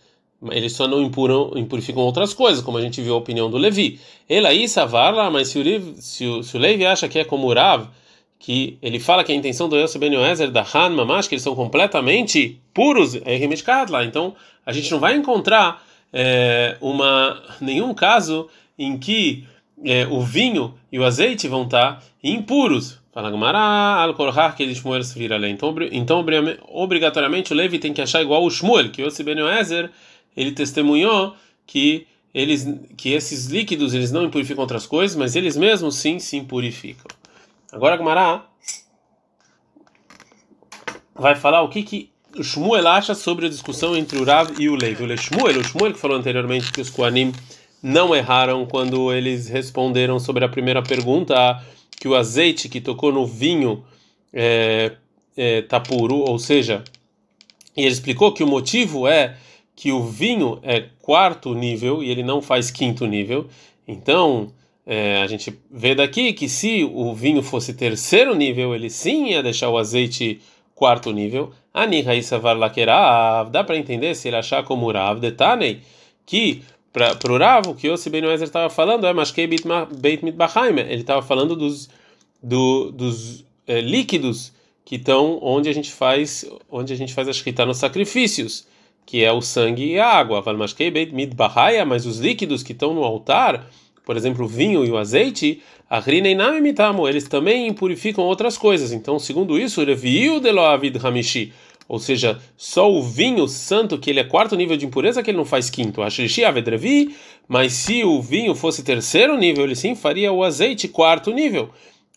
eles 0.50 0.72
só 0.72 0.88
não 0.88 1.02
impuram, 1.02 1.52
impurificam 1.56 2.02
outras 2.02 2.32
coisas, 2.32 2.62
como 2.62 2.78
a 2.78 2.80
gente 2.80 3.02
viu 3.02 3.14
a 3.14 3.18
opinião 3.18 3.50
do 3.50 3.58
Levi. 3.58 4.00
Ele 4.28 4.46
aí 4.46 4.68
savarla, 4.68 5.30
mas 5.30 5.48
se 5.48 5.58
o, 5.58 5.62
Levi, 5.62 5.94
se, 6.00 6.26
o, 6.26 6.42
se 6.42 6.56
o 6.56 6.60
Levi 6.60 6.86
acha 6.86 7.08
que 7.08 7.18
é 7.18 7.24
como 7.24 7.46
o 7.46 7.54
Rav, 7.54 7.88
que 8.38 8.78
ele 8.80 8.98
fala 8.98 9.22
que 9.22 9.30
a 9.30 9.34
intenção 9.34 9.68
do 9.68 9.76
Yosef 9.76 9.98
Ben 9.98 10.12
da 10.50 10.66
Han 10.74 10.90
Mamash, 10.90 11.28
que 11.28 11.34
eles 11.34 11.42
são 11.42 11.54
completamente 11.54 12.58
puros, 12.72 13.14
é 13.16 13.36
lá. 13.92 14.02
Então, 14.02 14.34
a 14.64 14.72
gente 14.72 14.90
não 14.90 14.98
vai 14.98 15.14
encontrar 15.14 15.84
é, 16.10 16.76
uma, 16.80 17.42
nenhum 17.60 17.92
caso 17.92 18.48
em 18.78 18.96
que 18.96 19.44
é, 19.84 20.06
o 20.06 20.22
vinho 20.22 20.74
e 20.90 20.98
o 20.98 21.04
azeite 21.04 21.46
vão 21.48 21.64
estar 21.64 22.02
impuros. 22.24 22.98
Fala 23.12 23.30
que 24.56 24.62
Shmuel 24.74 25.02
vira 25.14 25.36
Então, 25.48 25.74
então, 25.92 26.24
obrigatoriamente, 26.68 27.52
o 27.52 27.56
Levi 27.56 27.78
tem 27.78 27.92
que 27.92 28.00
achar 28.00 28.22
igual 28.22 28.42
o 28.42 28.50
Shmuel, 28.50 28.90
que 28.90 29.02
Yosef 29.02 29.22
Ben 29.22 29.38
Yoezer 29.38 29.90
ele 30.36 30.52
testemunhou 30.52 31.34
que 31.66 32.06
eles 32.32 32.66
que 32.96 33.10
esses 33.10 33.46
líquidos 33.46 33.92
eles 33.94 34.12
não 34.12 34.24
impurificam 34.24 34.62
outras 34.62 34.86
coisas, 34.86 35.16
mas 35.16 35.36
eles 35.36 35.56
mesmos 35.56 35.96
sim 35.96 36.18
se 36.18 36.36
impurificam. 36.36 37.06
Agora 37.72 37.96
Gumará 37.96 38.46
vai 41.14 41.36
falar 41.36 41.62
o 41.62 41.68
que 41.68 41.82
que 41.82 42.10
Shmuel 42.40 42.86
acha 42.86 43.14
sobre 43.14 43.46
a 43.46 43.48
discussão 43.48 43.96
entre 43.96 44.18
o 44.18 44.24
Rav 44.24 44.52
e 44.58 44.68
o 44.68 44.76
Levi. 44.76 45.02
O 45.02 45.16
Shmuel, 45.16 45.58
o 45.58 45.64
Shmuel 45.64 45.92
que 45.92 45.98
falou 45.98 46.16
anteriormente 46.16 46.72
que 46.72 46.80
os 46.80 46.90
Koanim 46.90 47.32
não 47.82 48.14
erraram 48.14 48.66
quando 48.66 49.12
eles 49.12 49.48
responderam 49.48 50.18
sobre 50.20 50.44
a 50.44 50.48
primeira 50.48 50.82
pergunta 50.82 51.62
que 51.98 52.06
o 52.06 52.14
azeite 52.14 52.68
que 52.68 52.80
tocou 52.80 53.12
no 53.12 53.26
vinho 53.26 53.84
é, 54.32 54.92
é, 55.36 55.62
tá 55.62 55.80
puro, 55.80 56.16
ou 56.16 56.38
seja, 56.38 56.84
e 57.76 57.82
ele 57.82 57.92
explicou 57.92 58.32
que 58.32 58.42
o 58.42 58.46
motivo 58.46 59.06
é 59.06 59.36
que 59.80 59.90
o 59.90 60.04
vinho 60.04 60.58
é 60.62 60.84
quarto 61.00 61.54
nível 61.54 62.02
e 62.02 62.10
ele 62.10 62.22
não 62.22 62.42
faz 62.42 62.70
quinto 62.70 63.06
nível. 63.06 63.46
Então, 63.88 64.52
é, 64.86 65.22
a 65.22 65.26
gente 65.26 65.58
vê 65.70 65.94
daqui 65.94 66.34
que 66.34 66.50
se 66.50 66.84
o 66.84 67.14
vinho 67.14 67.42
fosse 67.42 67.72
terceiro 67.72 68.34
nível, 68.34 68.74
ele 68.74 68.90
sim 68.90 69.28
ia 69.28 69.42
deixar 69.42 69.70
o 69.70 69.78
azeite 69.78 70.38
quarto 70.74 71.10
nível. 71.10 71.50
Ani 71.72 72.02
Raisavar 72.02 72.58
Lakerav, 72.58 73.48
dá 73.48 73.64
para 73.64 73.78
entender 73.78 74.14
se 74.14 74.28
ele 74.28 74.36
achar 74.36 74.62
como 74.64 74.92
Rav 74.92 75.18
Detanei, 75.18 75.80
que 76.26 76.62
para 76.92 77.16
o 77.32 77.38
Rav, 77.38 77.68
o 77.68 77.74
que 77.74 77.88
Yossi 77.88 78.10
Ben 78.10 78.22
estava 78.34 78.68
falando 78.68 79.06
é 79.06 79.14
Mashkei 79.14 79.46
Beit 79.46 80.22
Mitbachaim, 80.22 80.78
ele 80.78 81.00
estava 81.00 81.22
falando 81.22 81.56
dos, 81.56 81.88
do, 82.42 82.92
dos 82.92 83.46
é, 83.66 83.80
líquidos 83.80 84.52
que 84.84 84.96
estão 84.96 85.38
onde 85.40 85.70
a 85.70 85.72
gente 85.72 85.90
faz 85.90 86.44
onde 86.70 86.92
a 86.92 86.96
gente 86.96 87.14
faz 87.14 87.28
a 87.28 87.32
shkita 87.32 87.64
nos 87.64 87.78
sacrifícios 87.78 88.68
que 89.10 89.24
é 89.24 89.32
o 89.32 89.40
sangue 89.40 89.94
e 89.94 89.98
a 89.98 90.06
água. 90.06 90.40
Mas 91.84 92.06
os 92.06 92.20
líquidos 92.20 92.62
que 92.62 92.70
estão 92.70 92.94
no 92.94 93.02
altar, 93.02 93.68
por 94.06 94.16
exemplo, 94.16 94.44
o 94.44 94.48
vinho 94.48 94.84
e 94.84 94.90
o 94.90 94.96
azeite, 94.96 95.60
eles 97.08 97.26
também 97.28 97.66
impurificam 97.66 98.22
outras 98.22 98.56
coisas. 98.56 98.92
Então, 98.92 99.18
segundo 99.18 99.58
isso, 99.58 99.80
ou 101.88 101.98
seja, 101.98 102.38
só 102.56 102.88
o 102.88 103.02
vinho 103.02 103.48
santo, 103.48 103.98
que 103.98 104.10
ele 104.10 104.20
é 104.20 104.24
quarto 104.24 104.54
nível 104.54 104.76
de 104.76 104.86
impureza, 104.86 105.24
que 105.24 105.30
ele 105.32 105.38
não 105.38 105.44
faz 105.44 105.68
quinto. 105.68 106.02
Mas 107.48 107.72
se 107.72 108.04
o 108.04 108.22
vinho 108.22 108.54
fosse 108.54 108.84
terceiro 108.84 109.36
nível, 109.36 109.64
ele 109.64 109.74
sim 109.74 109.96
faria 109.96 110.30
o 110.30 110.44
azeite 110.44 110.86
quarto 110.86 111.32
nível, 111.32 111.70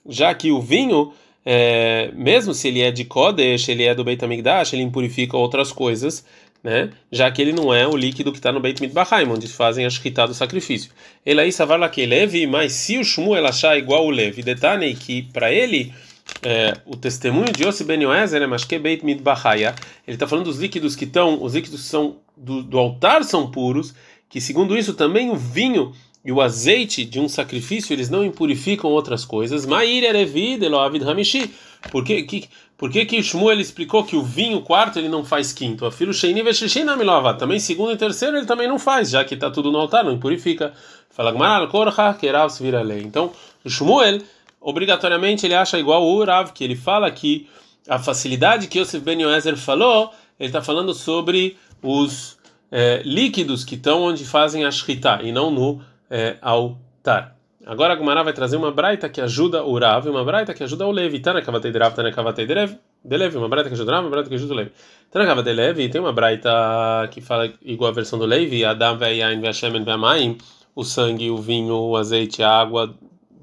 já 0.07 0.31
que 0.35 0.51
o 0.51 0.61
vinho 0.61 1.11
é, 1.45 2.09
mesmo 2.15 2.53
se 2.53 2.69
ele 2.69 2.81
é 2.81 2.91
de 2.91 3.03
Kodesh, 3.03 3.67
ele 3.67 3.83
é 3.83 3.93
do 3.93 4.03
Beit 4.03 4.23
HaMikdash, 4.23 4.73
ele 4.73 4.83
impurifica 4.83 5.35
outras 5.35 5.71
coisas, 5.73 6.23
né? 6.63 6.91
Já 7.11 7.29
que 7.29 7.41
ele 7.41 7.51
não 7.51 7.73
é 7.73 7.85
o 7.85 7.95
líquido 7.95 8.31
que 8.31 8.37
está 8.37 8.51
no 8.51 8.59
Beit 8.59 8.81
Mikdash, 8.81 9.11
onde 9.29 9.47
fazem 9.47 9.85
a 9.85 9.89
shkita 9.89 10.27
do 10.27 10.33
sacrifício. 10.33 10.91
Ele 11.25 11.41
aí 11.41 11.51
savar 11.51 11.89
que 11.91 12.05
Levi, 12.05 12.47
mas 12.47 12.71
se 12.71 12.97
o 12.97 13.03
Shmuel 13.03 13.45
achar 13.45 13.77
igual 13.77 14.05
o 14.05 14.09
Levi, 14.09 14.41
detalhe 14.41 14.93
que 14.95 15.23
para 15.23 15.51
ele 15.51 15.93
é, 16.41 16.73
o 16.85 16.95
testemunho 16.95 17.51
de 17.51 17.63
Yossi 17.63 17.83
Ben 17.83 18.01
Yoezer 18.01 18.41
é 18.41 18.47
mas 18.47 18.63
que 18.63 18.79
Beit 18.79 19.05
Midbahaya, 19.05 19.75
ele 20.07 20.15
está 20.15 20.25
falando 20.25 20.45
dos 20.45 20.59
líquidos 20.59 20.95
que 20.95 21.03
estão, 21.03 21.43
os 21.43 21.53
líquidos 21.53 21.81
que 21.81 21.87
são 21.87 22.17
do, 22.37 22.63
do 22.63 22.79
altar 22.79 23.23
são 23.25 23.51
puros, 23.51 23.93
que 24.29 24.39
segundo 24.39 24.77
isso 24.77 24.93
também 24.93 25.29
o 25.29 25.35
vinho 25.35 25.93
e 26.25 26.31
o 26.31 26.39
azeite 26.39 27.03
de 27.03 27.19
um 27.19 27.27
sacrifício 27.27 27.93
eles 27.93 28.09
não 28.09 28.23
impurificam 28.23 28.89
outras 28.89 29.25
coisas. 29.25 29.65
Ma'ir 29.65 30.03
erevid 30.03 30.63
eloavid 30.63 31.03
hamishi. 31.03 31.51
Por 31.91 32.03
que 32.03 32.23
que 32.23 32.49
por 32.77 32.89
que 32.89 33.05
que 33.05 33.21
Shmuel 33.21 33.59
explicou 33.59 34.03
que 34.03 34.15
o 34.15 34.23
vinho 34.23 34.61
quarto 34.61 34.99
ele 34.99 35.07
não 35.07 35.23
faz 35.23 35.53
quinto? 35.53 35.85
A 35.85 35.91
filho 35.91 36.13
sheini 36.13 36.41
veshishin 36.41 36.87
amilova. 36.89 37.33
Também 37.33 37.59
segundo 37.59 37.93
e 37.93 37.97
terceiro 37.97 38.35
ele 38.35 38.45
também 38.45 38.67
não 38.67 38.77
faz, 38.77 39.09
já 39.09 39.23
que 39.23 39.35
está 39.35 39.49
tudo 39.49 39.71
no 39.71 39.79
altar, 39.79 40.03
não 40.03 40.11
impurifica. 40.11 40.73
Fala 41.09 41.31
Gmaral 41.31 41.67
korcha 41.69 42.13
kerav 42.15 42.51
lei. 42.83 43.01
Então, 43.03 43.31
Shmuel 43.65 44.21
obrigatoriamente 44.59 45.45
ele 45.45 45.53
acha 45.53 45.77
igual 45.77 46.03
o 46.03 46.15
Urav, 46.15 46.51
que 46.53 46.63
ele 46.63 46.75
fala 46.75 47.11
que 47.11 47.47
a 47.87 47.99
facilidade 47.99 48.67
que 48.67 48.79
Yosef 48.79 49.03
Ben 49.03 49.21
Yoezer 49.21 49.57
falou, 49.57 50.11
ele 50.39 50.49
está 50.49 50.61
falando 50.61 50.93
sobre 50.93 51.57
os 51.81 52.37
é, 52.71 53.01
líquidos 53.03 53.63
que 53.63 53.75
estão 53.75 54.01
onde 54.01 54.25
fazem 54.25 54.65
a 54.65 54.71
shkita 54.71 55.19
e 55.21 55.31
não 55.31 55.51
no 55.51 55.81
é, 56.09 56.37
altar. 56.41 57.35
Agora 57.65 57.93
a 57.93 57.95
Gumara 57.95 58.23
vai 58.23 58.33
trazer 58.33 58.57
uma 58.57 58.71
braita 58.71 59.07
que 59.07 59.21
ajuda 59.21 59.63
o 59.63 59.79
Rav 59.79 60.05
e 60.05 60.09
uma 60.09 60.23
braita 60.25 60.53
que 60.53 60.63
ajuda 60.63 60.85
o 60.85 60.91
Levi. 60.91 61.19
Tana 61.19 61.41
kavatei 61.41 61.71
de 61.71 61.79
Rav, 61.79 61.95
tana 61.95 62.11
kavatei 62.11 62.45
de 62.45 62.53
Levi. 62.53 63.37
Uma 63.37 63.47
braita 63.47 63.69
que 63.69 63.73
ajuda 63.73 63.91
o 63.91 63.95
Rav, 63.95 64.03
uma 64.03 64.11
braita 64.11 64.29
que 64.29 64.35
ajuda 64.35 64.53
o 64.53 64.57
Levi. 64.57 64.71
Tana 65.09 65.25
kavatei 65.25 65.53
de 65.53 65.61
Levi, 65.61 65.89
tem 65.89 66.01
uma 66.01 66.11
braita 66.11 67.07
que 67.09 67.21
fala 67.21 67.49
igual 67.61 67.89
a 67.91 67.93
versão 67.93 68.19
do 68.19 68.25
Levi, 68.25 68.65
Adam 68.65 68.97
ve'yain 68.97 69.39
ve'ashemen 69.39 69.85
ve'amayim, 69.85 70.37
o 70.75 70.83
sangue, 70.83 71.31
o 71.31 71.37
vinho, 71.37 71.75
o 71.75 71.95
azeite, 71.95 72.43
a 72.43 72.51
água 72.51 72.93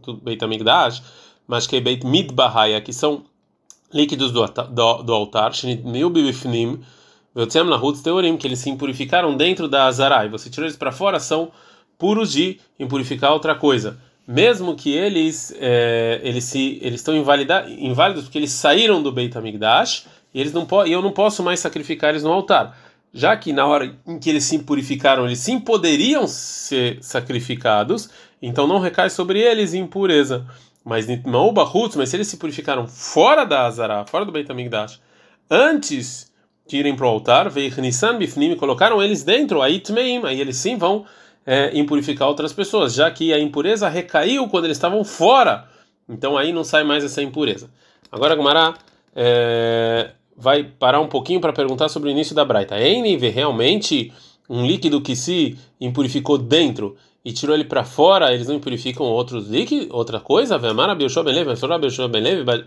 do 0.05 0.15
Beit 0.15 0.45
HaMikdash, 0.45 1.03
mas 1.47 1.67
que 1.67 1.81
Beit 1.81 2.05
Midbahaya, 2.05 2.81
que 2.83 2.93
são 2.93 3.25
líquidos 3.93 4.33
do, 4.33 4.45
do, 4.47 5.03
do 5.03 5.13
altar, 5.15 5.55
Shinit 5.55 5.83
Mil 5.83 6.11
Bibifnim, 6.11 6.83
Ve'otzem 7.35 7.63
Lahutz 7.63 8.03
Teorim, 8.03 8.37
que 8.37 8.47
eles 8.47 8.59
se 8.59 8.69
impurificaram 8.69 9.35
dentro 9.35 9.67
da 9.67 9.87
Azarai. 9.87 10.29
Você 10.29 10.51
tirou 10.51 10.67
eles 10.67 10.77
para 10.77 10.93
fora, 10.93 11.19
são 11.19 11.51
puros 11.97 12.33
de 12.33 12.59
impurificar 12.79 13.33
outra 13.33 13.55
coisa. 13.55 14.10
Mesmo 14.31 14.77
que 14.77 14.93
eles 14.93 15.53
é, 15.59 16.21
eles 16.23 16.45
se 16.45 16.79
eles 16.83 17.01
estão 17.01 17.17
inválidos 17.17 18.23
porque 18.23 18.39
eles 18.39 18.53
saíram 18.53 19.03
do 19.03 19.11
Beit 19.11 19.37
HaMikdash 19.37 20.07
e 20.33 20.41
eles 20.41 20.53
não 20.53 20.69
e 20.87 20.93
eu 20.93 21.03
não 21.03 21.11
posso 21.11 21.43
mais 21.43 21.59
sacrificar 21.59 22.11
eles 22.11 22.23
no 22.23 22.31
altar. 22.31 22.79
Já 23.13 23.37
que 23.37 23.53
na 23.53 23.67
hora 23.67 23.93
em 24.07 24.21
que 24.21 24.31
eles 24.31 24.45
se 24.45 24.55
impurificaram, 24.55 25.27
eles 25.27 25.41
sim 25.41 25.59
poderiam 25.59 26.29
ser 26.29 26.99
sacrificados, 27.01 28.09
então 28.41 28.69
não 28.69 28.79
recai 28.79 29.11
sobre 29.11 29.41
eles 29.41 29.75
impureza. 29.75 30.47
Mas 30.85 31.09
mas 31.97 32.09
se 32.09 32.17
eles 32.17 32.29
se 32.29 32.37
purificaram 32.37 32.87
fora 32.87 33.45
da 33.45 33.67
Azara, 33.67 34.07
fora 34.07 34.25
do 34.25 34.31
Beit 34.31 34.49
HaMikdash, 34.49 35.01
antes 35.51 36.31
de 36.69 36.77
irem 36.77 36.95
para 36.95 37.05
o 37.05 37.09
altar, 37.09 37.51
veio 37.51 37.75
Nissan 37.81 38.17
Bifnim, 38.17 38.55
colocaram 38.55 39.03
eles 39.03 39.25
dentro, 39.25 39.61
aí 39.61 39.81
Tmeim, 39.81 40.25
aí 40.25 40.41
eles 40.41 40.57
sim 40.57 40.79
vão 40.79 41.05
é, 41.47 41.77
impurificar 41.79 42.29
outras 42.29 42.53
pessoas, 42.53 42.95
já 42.95 43.11
que 43.11 43.33
a 43.33 43.39
impureza 43.39 43.89
recaiu 43.89 44.49
quando 44.49 44.67
eles 44.67 44.77
estavam 44.77 45.05
fora. 45.05 45.69
Então 46.09 46.37
aí 46.37 46.53
não 46.53 46.65
sai 46.65 46.85
mais 46.85 47.05
essa 47.05 47.23
impureza. 47.23 47.71
Agora 48.11 48.35
Gumara 48.35 48.75
é, 49.15 50.11
vai 50.37 50.65
parar 50.65 51.01
um 51.01 51.09
pouquinho 51.09 51.41
para 51.41 51.53
perguntar 51.53 51.89
sobre 51.89 52.09
o 52.09 52.13
início 52.13 52.35
da 52.35 52.45
Braita. 52.45 52.77
É 52.77 53.01
nível 53.01 53.31
realmente 53.31 54.13
um 54.49 54.67
líquido 54.67 55.01
que 55.01 55.15
se 55.15 55.57
impurificou 55.81 56.37
dentro 56.37 56.97
e 57.25 57.33
tirou 57.33 57.55
ele 57.55 57.65
para 57.65 57.85
fora, 57.85 58.33
eles 58.33 58.49
não 58.49 58.55
impurificam 58.57 59.07
outros 59.07 59.49
líquidos, 59.49 59.89
outra 59.91 60.19
coisa? 60.19 60.59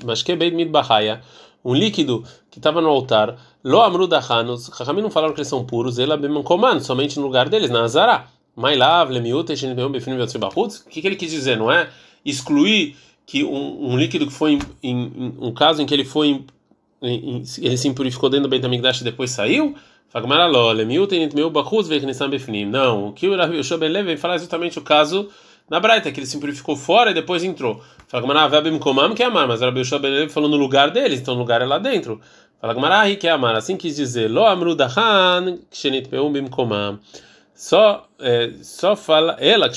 Mas 0.06 0.22
que 0.24 0.32
um 1.66 1.74
líquido 1.74 2.24
que 2.52 2.60
estava 2.60 2.80
no 2.80 2.90
altar, 2.90 3.36
lo 3.64 3.82
amru 3.82 4.06
dahanos, 4.06 4.70
não 5.02 5.10
falaram 5.10 5.34
que 5.34 5.40
eles 5.40 5.48
são 5.48 5.66
puros, 5.66 5.98
ela 5.98 6.16
bem 6.18 6.30
somente 6.82 7.18
no 7.20 7.26
lugar 7.26 7.50
deles, 7.50 7.70
na 7.70 7.84
azara. 7.84 8.26
Mailav, 8.56 9.12
Lemiuta, 9.12 9.54
O 10.86 10.90
que, 10.90 11.02
que 11.02 11.08
ele 11.08 11.16
quis 11.16 11.32
dizer? 11.32 11.58
Não 11.58 11.72
é 11.72 11.90
excluir 12.26 12.96
que 13.26 13.44
um, 13.44 13.92
um 13.92 13.98
líquido 13.98 14.28
que 14.28 14.34
foi 14.34 14.54
em, 14.54 14.60
em, 14.84 15.34
um 15.40 15.52
caso 15.54 15.82
em 15.82 15.86
que 15.86 15.94
ele 15.94 16.06
foi 16.06 16.44
em, 17.02 17.44
ele 17.58 17.78
se 17.78 17.88
impurificou 17.88 18.30
dentro 18.30 18.44
do 18.44 18.50
Beit 18.50 18.66
HaMikdash 18.66 19.02
e 19.02 19.04
depois 19.04 19.32
saiu? 19.32 19.76
Não, 22.66 23.08
o 23.08 23.14
que 23.14 23.28
o 23.28 23.36
Rabi 23.36 23.58
Yoshua 23.58 23.78
Ben 23.78 23.92
vem 24.04 24.16
falar 24.16 24.36
é 24.36 24.38
exatamente 24.38 24.78
o 24.78 24.82
caso 24.82 25.28
na 25.70 25.80
Braita, 25.80 26.12
que 26.12 26.20
ele 26.20 26.28
se 26.28 26.40
purificou 26.40 26.76
fora 26.76 27.12
e 27.12 27.14
depois 27.14 27.44
entrou. 27.44 27.82
Que 29.16 29.24
é 29.24 29.26
amar, 29.26 29.48
mas 29.48 29.62
Rabi 29.62 29.80
Yoshua 29.80 30.00
Ben 30.00 30.30
falou 30.30 30.50
no 30.50 30.56
lugar 30.56 30.92
deles, 30.92 31.20
então 31.20 31.34
o 31.34 31.38
lugar 31.38 31.62
é 31.62 31.66
lá 31.66 31.80
dentro. 31.80 32.22
Fala 32.62 32.76
que 33.16 33.28
é 33.28 33.32
amar, 33.32 33.56
assim 33.56 33.76
quis 33.76 33.96
dizer, 33.96 34.30
Lo 34.30 34.46
amru 34.46 34.76
só 37.64 38.10
é, 38.20 38.56
só 38.62 38.94
fala 38.94 39.38
ela 39.40 39.72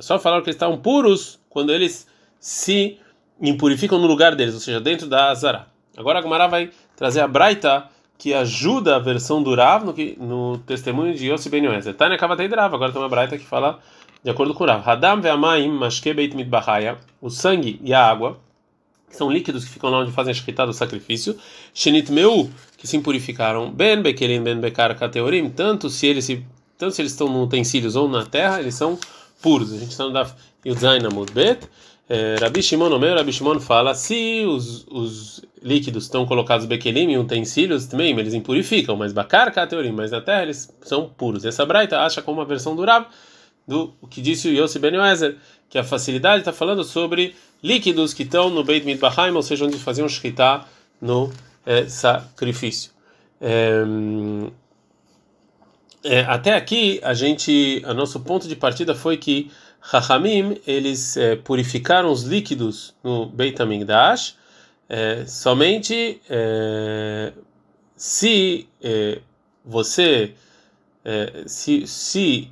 só 0.00 0.18
falaram 0.18 0.42
que 0.42 0.48
eles 0.48 0.56
estavam 0.56 0.76
puros 0.76 1.38
quando 1.48 1.72
eles 1.72 2.04
se 2.40 2.98
impurificam 3.40 4.00
no 4.00 4.08
lugar 4.08 4.34
deles, 4.34 4.52
ou 4.52 4.58
seja, 4.58 4.80
dentro 4.80 5.06
da 5.06 5.30
Azara. 5.30 5.68
Agora 5.96 6.18
a 6.18 6.22
Gumara 6.22 6.48
vai 6.48 6.72
trazer 6.96 7.20
a 7.20 7.28
Braita 7.28 7.84
que 8.18 8.34
ajuda 8.34 8.96
a 8.96 8.98
versão 8.98 9.44
do 9.44 9.54
Rav 9.54 9.84
no, 9.84 9.94
no 10.18 10.58
testemunho 10.58 11.14
de 11.14 11.30
Yossi 11.30 11.48
Ben 11.48 11.64
Yoezer. 11.64 11.94
Tânia 11.94 12.18
Kavatei 12.18 12.48
Rav, 12.48 12.74
agora 12.74 12.90
tem 12.90 13.00
uma 13.00 13.08
Braita 13.08 13.38
que 13.38 13.46
fala 13.46 13.78
de 14.24 14.28
acordo 14.28 14.52
com 14.52 14.64
o 14.64 14.66
Rav. 14.66 14.82
Hadam 14.84 15.20
ve'amayim 15.20 15.70
mashke 15.70 16.12
beit 16.12 16.34
mitbahaya, 16.34 16.98
o 17.20 17.30
sangue 17.30 17.80
e 17.84 17.94
a 17.94 18.04
água, 18.04 18.40
que 19.08 19.16
são 19.16 19.30
líquidos 19.30 19.64
que 19.64 19.70
ficam 19.70 19.88
lá 19.88 20.00
onde 20.00 20.10
fazem 20.10 20.32
a 20.32 20.34
shkita 20.34 20.66
do 20.66 20.72
sacrifício, 20.72 21.38
shenit 21.72 22.10
meu, 22.10 22.50
que 22.76 22.88
se 22.88 22.96
impurificaram, 22.96 23.70
ben 23.70 24.02
bekelim 24.02 24.42
ben 24.42 24.58
bekar 24.58 24.96
kateorim, 24.96 25.48
tanto 25.48 25.88
se 25.88 26.08
eles 26.08 26.24
se 26.24 26.44
tanto 26.80 26.94
se 26.96 27.02
eles 27.02 27.12
estão 27.12 27.28
no 27.28 27.42
utensílios 27.42 27.94
ou 27.94 28.08
na 28.08 28.24
terra, 28.24 28.58
eles 28.58 28.74
são 28.74 28.98
puros. 29.42 29.72
A 29.72 29.76
gente 29.76 29.90
está 29.90 30.04
no 30.04 30.12
Daf 30.12 30.32
Yudzain 30.64 31.02
Bet. 31.32 31.68
É, 32.08 32.36
Rabi 32.40 32.62
Shimon 32.62 32.90
Omer, 32.90 33.16
Rabi 33.16 33.32
Shimon 33.32 33.60
fala, 33.60 33.94
se 33.94 34.44
os, 34.44 34.84
os 34.90 35.44
líquidos 35.62 36.04
estão 36.04 36.26
colocados 36.26 36.66
bekelim 36.66 37.12
em 37.12 37.18
utensílios, 37.18 37.86
também 37.86 38.18
eles 38.18 38.34
impurificam, 38.34 38.96
mas 38.96 39.12
bakar 39.12 39.52
kateorim, 39.52 39.92
mas 39.92 40.10
na 40.10 40.20
terra 40.20 40.42
eles 40.42 40.74
são 40.82 41.08
puros. 41.08 41.44
Essa 41.44 41.64
braita 41.64 42.00
acha 42.00 42.20
como 42.20 42.40
uma 42.40 42.44
versão 42.44 42.74
do 42.74 42.84
Rav, 42.84 43.06
do 43.68 43.92
que 44.08 44.20
disse 44.20 44.48
o 44.48 44.52
Yossi 44.52 44.80
Ben 44.80 44.94
Yoezer, 44.94 45.36
que 45.68 45.78
a 45.78 45.84
facilidade 45.84 46.40
está 46.40 46.52
falando 46.52 46.82
sobre 46.82 47.36
líquidos 47.62 48.12
que 48.12 48.24
estão 48.24 48.50
no 48.50 48.64
Beit 48.64 48.84
Mitbahaim, 48.84 49.32
ou 49.32 49.42
seja, 49.42 49.64
onde 49.66 49.78
faziam 49.78 50.08
shkita 50.08 50.64
no 51.00 51.30
é, 51.64 51.84
sacrifício. 51.86 52.90
É, 53.40 53.84
é, 56.02 56.20
até 56.20 56.54
aqui 56.54 57.00
a 57.02 57.12
gente, 57.12 57.82
a 57.84 57.92
nosso 57.92 58.20
ponto 58.20 58.48
de 58.48 58.56
partida 58.56 58.94
foi 58.94 59.16
que 59.16 59.50
Rahamim 59.80 60.58
eles 60.66 61.16
é, 61.16 61.36
purificaram 61.36 62.10
os 62.10 62.22
líquidos 62.22 62.94
no 63.02 63.26
Beit 63.26 63.60
Hamikdash 63.60 64.36
é, 64.88 65.24
somente 65.26 66.20
é, 66.28 67.32
se 67.94 68.68
é, 68.82 69.20
você 69.64 70.34
é, 71.04 71.44
se, 71.46 71.86
se 71.86 72.50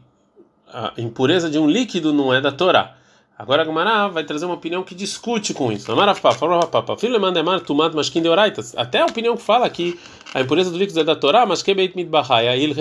a 0.66 0.92
impureza 0.98 1.48
de 1.50 1.58
um 1.58 1.68
líquido 1.68 2.12
não 2.12 2.32
é 2.32 2.40
da 2.40 2.52
Torá. 2.52 2.97
Agora 3.38 3.62
a 3.62 3.64
Gemara 3.64 4.08
vai 4.08 4.24
trazer 4.24 4.46
uma 4.46 4.56
opinião 4.56 4.82
que 4.82 4.96
discute 4.96 5.54
com 5.54 5.70
isso. 5.70 5.92
Até 8.76 9.00
a 9.00 9.06
opinião 9.06 9.36
que 9.36 9.42
fala 9.42 9.70
que 9.70 9.96
a 10.34 10.40
impureza 10.40 10.72
do 10.72 10.76
líquido 10.76 10.98
é 10.98 11.04
da 11.04 11.14
Torá, 11.14 11.46
mas 11.46 11.62
que 11.62 11.72
beit 11.72 11.94
mitbahaya 11.94 12.56
il 12.56 12.74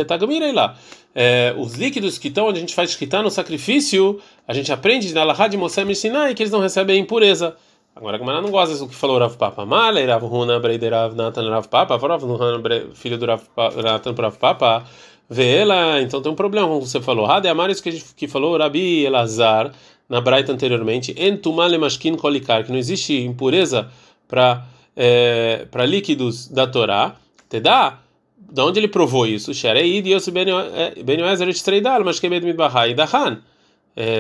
lá. 0.56 0.76
É, 1.14 1.54
os 1.56 1.76
líquidos 1.76 2.18
que 2.18 2.30
estão 2.30 2.48
onde 2.48 2.58
a 2.58 2.62
gente 2.62 2.74
faz 2.74 2.90
escritar 2.90 3.22
no 3.22 3.30
sacrifício, 3.30 4.20
a 4.48 4.54
gente 4.54 4.72
aprende 4.72 5.14
na 5.14 5.24
Lahad 5.24 5.56
Moshe 5.56 5.94
Sinai 5.94 6.34
que 6.34 6.42
eles 6.42 6.52
não 6.52 6.60
recebem 6.60 7.00
impureza. 7.00 7.56
Agora 7.96 8.16
a 8.16 8.20
Gemara 8.20 8.42
não 8.42 8.50
gosta 8.50 8.76
do 8.78 8.88
que 8.88 8.96
falou 8.96 9.20
Rav 9.20 9.38
Papa. 9.38 9.64
Male, 9.64 10.06
Rav 10.06 10.26
Huna, 10.26 10.60
Breider 10.60 10.92
Rav 10.92 11.16
Natan, 11.16 11.48
Rav 11.52 11.68
Papa, 11.68 11.98
Rav 11.98 12.24
Huna, 12.24 12.88
filho 12.96 13.20
do 13.20 13.28
Rav 13.28 13.44
Natan, 13.84 14.14
Rav 14.14 14.36
Papa. 14.38 14.86
Vê 15.30 15.58
ela, 15.58 16.02
então 16.02 16.22
tem 16.22 16.32
um 16.32 16.36
problema 16.36 16.68
com 16.68 16.78
o 16.78 16.80
que 16.80 16.88
você 16.88 17.02
falou. 17.02 17.26
Amar, 17.26 17.70
isso 17.70 17.84
que, 17.84 17.92
que 18.16 18.28
falou 18.28 18.58
Rabi 18.58 19.06
Elazar 19.06 19.72
na 20.10 20.22
Braita 20.22 20.52
anteriormente, 20.52 21.14
entumale 21.18 21.78
mashkin 21.78 22.16
kolikar, 22.16 22.64
que 22.64 22.72
não 22.72 22.80
existe 22.80 23.14
impureza 23.22 23.90
para 24.28 24.66
é, 24.96 25.68
para 25.70 25.86
líquidos 25.86 26.48
da 26.48 26.66
Torá, 26.66 27.16
te 27.48 27.60
dá 27.60 28.00
da 28.36 28.66
onde 28.66 28.80
ele 28.80 28.88
provou 28.88 29.28
isso? 29.28 29.54
Sharei 29.54 30.02
de 30.02 30.12
Yossi 30.12 30.32
ben 30.32 31.20
Yoezer 31.20 31.50
estreidal, 31.50 32.04
mas 32.04 32.20
que 32.20 32.30
medo 32.30 32.52
bahai 32.54 32.94
da 32.94 33.04
Han. 33.06 33.40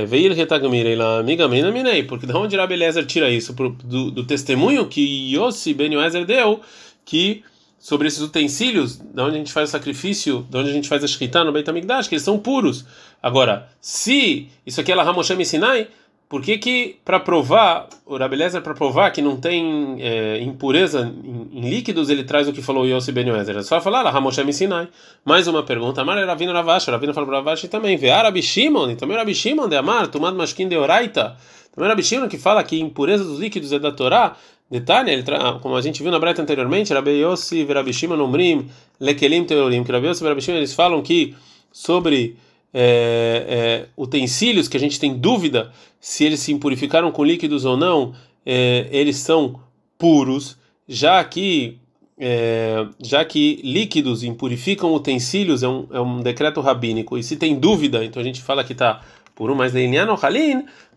Veio 0.08 0.34
retagmir 0.34 0.98
lá, 0.98 1.20
amiga 1.20 1.48
mina 1.48 1.72
minei, 1.72 2.03
porque 2.03 2.25
da 2.25 2.38
onde 2.38 2.58
Rabi 2.58 2.74
Eliezer 2.74 3.06
tira 3.06 3.29
isso 3.29 3.53
do, 3.53 4.12
do 4.12 4.24
testemunho 4.25 4.88
que 4.88 5.34
Yossi 5.34 5.74
ben 5.74 5.94
Yoezer 5.94 6.25
deu 6.25 6.60
que 7.06 7.44
sobre 7.79 8.07
esses 8.07 8.22
utensílios, 8.22 8.98
da 8.98 9.24
onde 9.24 9.36
a 9.36 9.38
gente 9.38 9.53
faz 9.53 9.69
o 9.69 9.72
sacrifício, 9.72 10.46
da 10.50 10.60
onde 10.60 10.69
a 10.69 10.74
gente 10.74 10.89
faz 10.89 11.03
a 11.03 11.07
shkita 11.07 11.43
no 11.43 11.51
Beit 11.51 11.69
HaMikdash, 11.69 12.07
que 12.07 12.15
eles 12.15 12.24
são 12.24 12.39
puros. 12.39 12.86
Agora, 13.22 13.69
se 13.79 14.50
isso 14.65 14.81
aqui 14.81 14.91
é 14.91 14.96
Laham 14.96 15.13
Moshe 15.13 15.46
Sinai, 15.46 15.88
por 16.29 16.41
que 16.41 16.57
que 16.57 16.98
para 17.05 17.22
provar, 17.22 17.88
o 18.05 18.17
Rabelezer 18.17 18.62
para 18.62 18.74
provar 18.74 19.12
que 19.12 19.22
não 19.22 19.38
tem 19.38 19.96
é, 20.00 20.41
impureza 20.41 21.13
em, 21.24 21.60
em, 21.60 21.69
líquidos, 21.69 22.10
ele 22.10 22.24
traz 22.25 22.50
o 22.50 22.53
que 22.53 22.62
falou 22.62 22.86
Yossi 22.86 23.13
Ben 23.13 23.27
Yoezer? 23.27 23.55
É 23.55 23.63
só 23.63 23.79
falar 23.79 24.01
Laham 24.01 24.22
Moshe 24.22 24.53
Sinai. 24.53 24.89
Mais 25.24 25.48
uma 25.48 25.63
pergunta. 25.63 26.01
Amar 26.01 26.17
Ravina 26.25 26.51
Ravash, 26.51 26.88
Ravina 26.88 27.13
falou 27.13 27.29
para 27.29 27.38
Ravash 27.38 27.62
também. 27.69 27.96
Vê 27.96 28.10
Rabi 28.10 28.41
Shimon, 28.41 28.91
e 28.91 28.96
também 28.98 29.15
Rabi 29.15 29.34
Shimon 29.34 29.69
de 29.69 29.77
Amar, 29.77 30.07
Tumad 30.07 30.36
Mashkin 30.36 30.67
de 30.67 30.75
Oraita. 30.75 31.38
Também 31.74 31.89
Rabi 31.89 32.03
Shimon 32.03 32.27
que 32.27 32.38
fala 32.38 32.62
que 32.62 32.77
impureza 32.77 33.24
dos 33.24 33.39
líquidos 33.39 33.72
é 33.72 33.79
da 33.79 33.93
Torá. 33.93 34.36
Detalhe, 34.69 35.12
ele 35.12 35.24
tra... 35.24 35.53
como 35.53 35.75
a 35.75 35.81
gente 35.81 36.03
viu 36.03 36.12
na 36.12 36.19
Breta 36.19 36.41
anteriormente, 36.41 36.93
Rabi 36.93 37.21
Yossi 37.21 37.65
Rabi 37.65 37.93
Shimon 37.93 38.21
Umrim, 38.21 38.69
Lekelim 39.00 39.45
Teorim, 39.45 39.83
que 39.83 39.91
Rabi 39.91 40.07
Yossi 40.07 40.25
e 40.25 40.41
Shimon 40.41 40.57
eles 40.57 40.74
falam 40.74 41.01
que 41.01 41.36
sobre 41.71 42.36
é, 42.74 43.45
é, 43.47 43.88
utensílios 43.95 44.67
que 44.67 44.75
a 44.75 44.79
gente 44.79 45.00
tem 45.00 45.17
dúvida 45.17 45.71
se 46.00 46.25
eles 46.25 46.41
se 46.41 46.51
impurificaram 46.51 47.12
com 47.12 47.24
líquidos 47.24 47.65
ou 47.65 47.77
não, 47.77 48.13
é, 48.45 48.88
eles 48.91 49.17
são 49.17 49.59
puros, 49.97 50.57
já 50.88 51.24
que 51.24 51.79
é, 52.19 52.88
já 53.01 53.24
que 53.24 53.62
líquidos 53.63 54.24
impurificam 54.24 54.93
utensílios 54.93 55.62
é 55.62 55.67
um, 55.67 55.88
é 55.91 56.01
um 56.01 56.21
decreto 56.21 56.62
rabínico. 56.62 57.17
E 57.17 57.24
se 57.24 57.36
tem 57.36 57.59
dúvida, 57.59 58.03
então 58.03 58.21
a 58.21 58.25
gente 58.25 58.41
fala 58.41 58.63
que 58.63 58.74
está 58.74 59.01
puro, 59.36 59.55
mas 59.55 59.74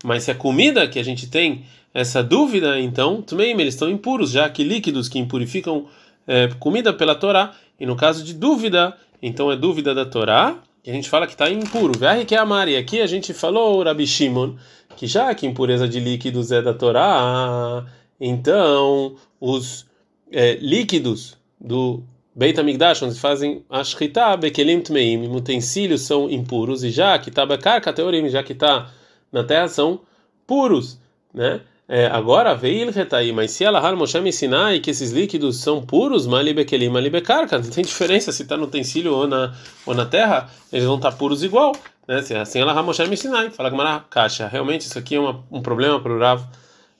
mas 0.03 0.23
se 0.23 0.31
a 0.31 0.35
comida 0.35 0.87
que 0.87 0.97
a 0.97 1.03
gente 1.03 1.29
tem 1.29 1.63
essa 1.93 2.23
dúvida, 2.23 2.79
então 2.79 3.21
também 3.21 3.51
eles 3.51 3.73
estão 3.73 3.89
impuros, 3.89 4.31
já 4.31 4.49
que 4.49 4.63
líquidos 4.63 5.09
que 5.09 5.19
impurificam 5.19 5.87
é, 6.27 6.47
comida 6.59 6.93
pela 6.93 7.15
Torá, 7.15 7.53
e 7.79 7.85
no 7.85 7.95
caso 7.95 8.23
de 8.23 8.33
dúvida, 8.33 8.95
então 9.21 9.51
é 9.51 9.55
dúvida 9.55 9.93
da 9.93 10.05
Torá, 10.05 10.57
e 10.83 10.89
a 10.89 10.93
gente 10.93 11.09
fala 11.09 11.27
que 11.27 11.33
está 11.33 11.49
impuro. 11.49 11.97
Verre 11.97 12.25
que 12.25 12.35
é 12.35 12.69
E 12.69 12.77
aqui 12.77 13.01
a 13.01 13.07
gente 13.07 13.33
falou, 13.33 13.83
Rabi 13.83 14.07
Shimon, 14.07 14.55
que 14.95 15.05
já 15.05 15.33
que 15.35 15.45
impureza 15.45 15.87
de 15.87 15.99
líquidos 15.99 16.51
é 16.51 16.61
da 16.61 16.73
Torá, 16.73 17.85
então 18.19 19.15
os 19.39 19.85
é, 20.31 20.55
líquidos 20.55 21.37
do 21.59 22.03
Beit 22.33 22.59
HaMikdash, 22.59 23.03
onde 23.03 23.19
fazem 23.19 23.63
a 23.69 23.83
Shkita, 23.83 24.37
Bekelim 24.37 24.81
Tmeim, 24.81 25.27
utensílios 25.27 26.01
são 26.01 26.29
impuros, 26.29 26.83
e 26.83 26.89
já 26.89 27.19
que 27.19 27.29
está 27.29 27.45
Bekar 27.45 27.81
Kateorim, 27.81 28.29
já 28.29 28.41
que 28.41 28.53
está 28.53 28.89
na 29.31 29.43
terra, 29.43 29.67
são 29.67 29.99
puros, 30.47 30.97
né? 31.33 31.61
É, 31.93 32.05
agora, 32.05 32.55
veio 32.55 32.89
retaí, 32.89 33.33
mas 33.33 33.51
se 33.51 33.65
ela 33.65 33.77
har 33.77 33.93
Moshe 33.97 34.17
me 34.21 34.29
ensinar 34.29 34.79
que 34.79 34.91
esses 34.91 35.11
líquidos 35.11 35.57
são 35.57 35.81
puros, 35.81 36.25
malibekelim, 36.25 36.87
malibekarka, 36.87 37.59
não 37.59 37.69
tem 37.69 37.83
diferença 37.83 38.31
se 38.31 38.43
está 38.43 38.55
no 38.55 38.63
utensílio 38.63 39.13
ou 39.13 39.27
na, 39.27 39.53
ou 39.85 39.93
na 39.93 40.05
terra, 40.05 40.49
eles 40.71 40.85
vão 40.85 40.95
estar 40.95 41.11
tá 41.11 41.17
puros 41.17 41.43
igual, 41.43 41.75
né? 42.07 42.21
Se 42.21 42.33
assim 42.33 42.59
ela 42.59 42.71
har 42.71 42.81
Moshe 42.81 43.03
me 43.07 43.15
ensinar, 43.15 43.51
fala 43.51 43.69
Gamara 43.69 44.05
caixa, 44.09 44.47
realmente 44.47 44.83
isso 44.83 44.97
aqui 44.97 45.15
é 45.15 45.19
uma, 45.19 45.43
um 45.51 45.61
problema 45.61 45.99
para 45.99 46.13
o 46.13 46.17
Rav 46.17 46.41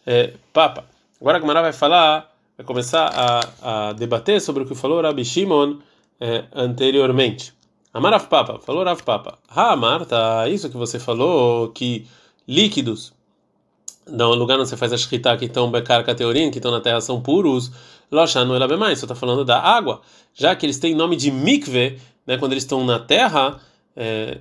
é, 0.05 0.33
Papa. 0.51 0.83
Agora 1.21 1.38
a 1.38 1.39
Gamara 1.39 1.62
vai 1.62 1.71
falar, 1.71 2.29
vai 2.57 2.65
começar 2.65 3.13
a, 3.15 3.89
a 3.89 3.93
debater 3.93 4.41
sobre 4.41 4.63
o 4.63 4.65
que 4.65 4.75
falou 4.75 5.01
Rabi 5.01 5.23
Shimon 5.23 5.77
é, 6.19 6.43
anteriormente. 6.54 7.54
Amarav 7.93 8.27
Papa, 8.27 8.60
falou 8.60 8.84
Rav 8.84 9.01
Papa. 9.04 9.39
Ah, 9.47 9.73
Marta, 9.77 10.49
isso 10.49 10.69
que 10.69 10.75
você 10.75 10.99
falou, 10.99 11.69
que 11.69 12.06
líquidos 12.45 13.13
no 14.07 14.33
lugar 14.33 14.59
onde 14.59 14.69
você 14.69 14.77
faz 14.77 14.91
a 14.93 14.97
shkita 14.97 15.37
que 15.37 15.45
estão 15.45 15.69
bekar 15.69 16.03
kateorim, 16.03 16.51
que 16.51 16.57
estão 16.57 16.71
na 16.71 16.81
terra 16.81 17.01
são 17.01 17.21
puros, 17.21 17.71
loshanu 18.11 18.55
elabemais, 18.55 18.99
você 18.99 19.05
está 19.05 19.15
falando 19.15 19.45
da 19.45 19.59
água, 19.59 20.01
já 20.33 20.55
que 20.55 20.65
eles 20.65 20.79
têm 20.79 20.93
nome 20.93 21.15
de 21.15 21.31
mikve, 21.31 21.99
né, 22.25 22.37
quando 22.37 22.51
eles 22.51 22.63
estão 22.63 22.83
na 22.83 22.99
terra, 22.99 23.59
é, 23.95 24.39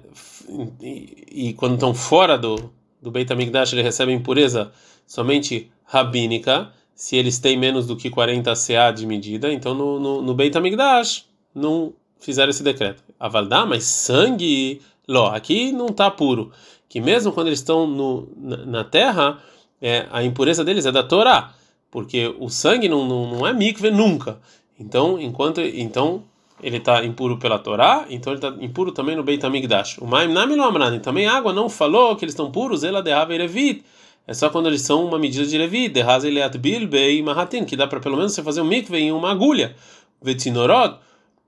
e, 0.80 1.48
e, 1.48 1.52
quando 1.54 1.74
estão 1.74 1.94
fora 1.94 2.36
do, 2.36 2.70
do 3.00 3.10
Beit 3.10 3.32
HaMikdash, 3.32 3.72
eles 3.72 3.84
recebem 3.84 4.16
impureza 4.16 4.72
somente 5.06 5.70
rabínica, 5.84 6.72
se 6.94 7.16
eles 7.16 7.38
têm 7.38 7.56
menos 7.56 7.86
do 7.86 7.96
que 7.96 8.10
40 8.10 8.52
CA 8.54 8.90
de 8.90 9.06
medida, 9.06 9.52
então 9.52 9.74
no, 9.74 9.98
no, 9.98 10.22
no 10.22 10.34
Beit 10.34 10.56
HaMikdash 10.56 11.26
não 11.54 11.92
fizeram 12.18 12.50
esse 12.50 12.62
decreto. 12.62 13.02
Avaldá, 13.18 13.64
mas 13.64 13.84
sangue, 13.84 14.80
ló, 15.08 15.28
aqui 15.28 15.72
não 15.72 15.86
está 15.86 16.10
puro. 16.10 16.52
Que 16.90 17.00
mesmo 17.00 17.31
quando 17.31 17.46
eles 17.46 17.61
estão 17.61 17.87
no, 17.87 18.29
na, 18.37 18.57
na 18.66 18.85
terra, 18.85 19.38
é, 19.81 20.07
a 20.11 20.24
impureza 20.24 20.64
deles 20.64 20.85
é 20.85 20.90
da 20.90 21.05
Torá, 21.05 21.55
porque 21.88 22.35
o 22.40 22.50
sangue 22.50 22.88
não, 22.88 23.07
não, 23.07 23.31
não 23.31 23.46
é 23.46 23.53
mikve 23.53 23.92
nunca. 23.92 24.38
Então, 24.79 25.18
enquanto 25.20 25.61
então 25.61 26.24
ele 26.61 26.79
está 26.79 27.05
impuro 27.05 27.38
pela 27.38 27.61
Torá, 27.61 28.07
então 28.11 28.33
ele 28.33 28.44
está 28.44 28.62
impuro 28.62 28.90
também 28.90 29.14
no 29.14 29.22
Beit 29.22 29.46
HaMikdash. 29.46 29.98
O 29.98 30.07
Maim 30.07 30.33
Namilo 30.33 30.64
também 31.00 31.29
a 31.29 31.35
água 31.35 31.53
não 31.53 31.68
falou 31.68 32.16
que 32.16 32.24
eles 32.24 32.33
estão 32.33 32.50
puros, 32.50 32.83
ela 32.83 33.00
derrava 33.00 33.35
Revit. 33.35 33.85
É 34.26 34.35
só 34.35 34.50
quando 34.50 34.66
eles 34.66 34.83
são 34.83 35.05
uma 35.05 35.18
medida 35.18 35.46
de 35.46 35.57
Revit, 35.57 35.90
derrasa 35.90 36.26
Eleat 36.26 36.59
Bilbe 36.59 37.22
Mahatin, 37.22 37.64
que 37.64 37.76
dá 37.76 37.87
para 37.87 38.00
pelo 38.00 38.16
menos 38.16 38.35
você 38.35 38.42
fazer 38.42 38.61
um 38.61 38.66
mikve 38.66 38.98
em 38.98 39.12
uma 39.12 39.31
agulha. 39.31 39.76
Vetinorod, 40.20 40.96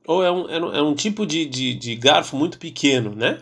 ou 0.06 0.24
é 0.24 0.30
um, 0.30 0.48
é 0.48 0.60
um, 0.60 0.74
é 0.74 0.82
um 0.82 0.94
tipo 0.94 1.24
de, 1.24 1.44
de, 1.46 1.74
de, 1.74 1.94
garfo 1.94 2.36
muito 2.36 2.58
pequeno, 2.58 3.14
né? 3.14 3.38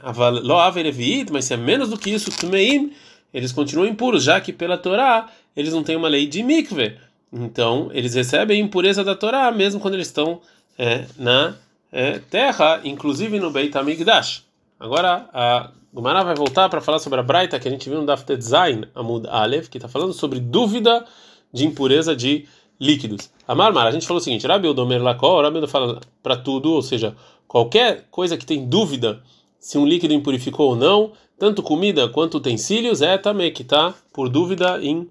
Mas 1.32 1.44
se 1.46 1.54
é 1.54 1.56
menos 1.56 1.88
do 1.88 1.98
que 1.98 2.10
isso, 2.10 2.30
Tumeim 2.38 2.92
eles 3.32 3.52
continuam 3.52 3.86
impuros, 3.86 4.24
já 4.24 4.40
que 4.40 4.52
pela 4.52 4.76
Torá 4.76 5.28
eles 5.56 5.72
não 5.72 5.82
têm 5.82 5.96
uma 5.96 6.08
lei 6.08 6.26
de 6.26 6.42
mikve. 6.42 6.96
Então, 7.32 7.90
eles 7.92 8.14
recebem 8.14 8.60
a 8.60 8.64
impureza 8.64 9.04
da 9.04 9.14
Torá 9.14 9.50
mesmo 9.52 9.80
quando 9.80 9.94
eles 9.94 10.08
estão 10.08 10.40
é, 10.76 11.06
na 11.16 11.54
é, 11.92 12.18
terra, 12.18 12.80
inclusive 12.84 13.38
no 13.38 13.50
Beit 13.50 13.76
HaMikdash. 13.76 14.44
Agora, 14.78 15.28
a 15.32 15.70
Gumara 15.92 16.24
vai 16.24 16.34
voltar 16.34 16.68
para 16.68 16.80
falar 16.80 16.98
sobre 16.98 17.20
a 17.20 17.22
Braita 17.22 17.58
que 17.58 17.68
a 17.68 17.70
gente 17.70 17.88
viu 17.88 18.00
no 18.00 18.06
Daf 18.06 18.24
Zain 18.40 18.84
Amud 18.94 19.26
Aleph, 19.28 19.68
que 19.68 19.78
está 19.78 19.88
falando 19.88 20.12
sobre 20.12 20.40
dúvida 20.40 21.04
de 21.52 21.66
impureza 21.66 22.14
de 22.14 22.46
líquidos. 22.80 23.30
A 23.46 23.54
Marmar, 23.54 23.86
a 23.86 23.90
gente 23.90 24.06
falou 24.06 24.20
o 24.20 24.24
seguinte: 24.24 24.46
Rabi 24.46 24.66
Odomer 24.68 25.02
Lakó, 25.02 25.42
Rabi 25.42 25.66
fala 25.66 26.00
para 26.22 26.36
tudo, 26.36 26.72
ou 26.72 26.82
seja, 26.82 27.14
qualquer 27.46 28.06
coisa 28.10 28.36
que 28.36 28.46
tem 28.46 28.66
dúvida 28.66 29.22
se 29.58 29.76
um 29.76 29.86
líquido 29.86 30.14
impurificou 30.14 30.70
ou 30.70 30.76
não, 30.76 31.12
tanto 31.38 31.62
comida 31.62 32.08
quanto 32.08 32.38
utensílios, 32.38 33.02
é 33.02 33.18
também 33.18 33.52
que 33.52 33.62
está, 33.62 33.94
por 34.12 34.28
dúvida, 34.28 34.82
em 34.82 35.06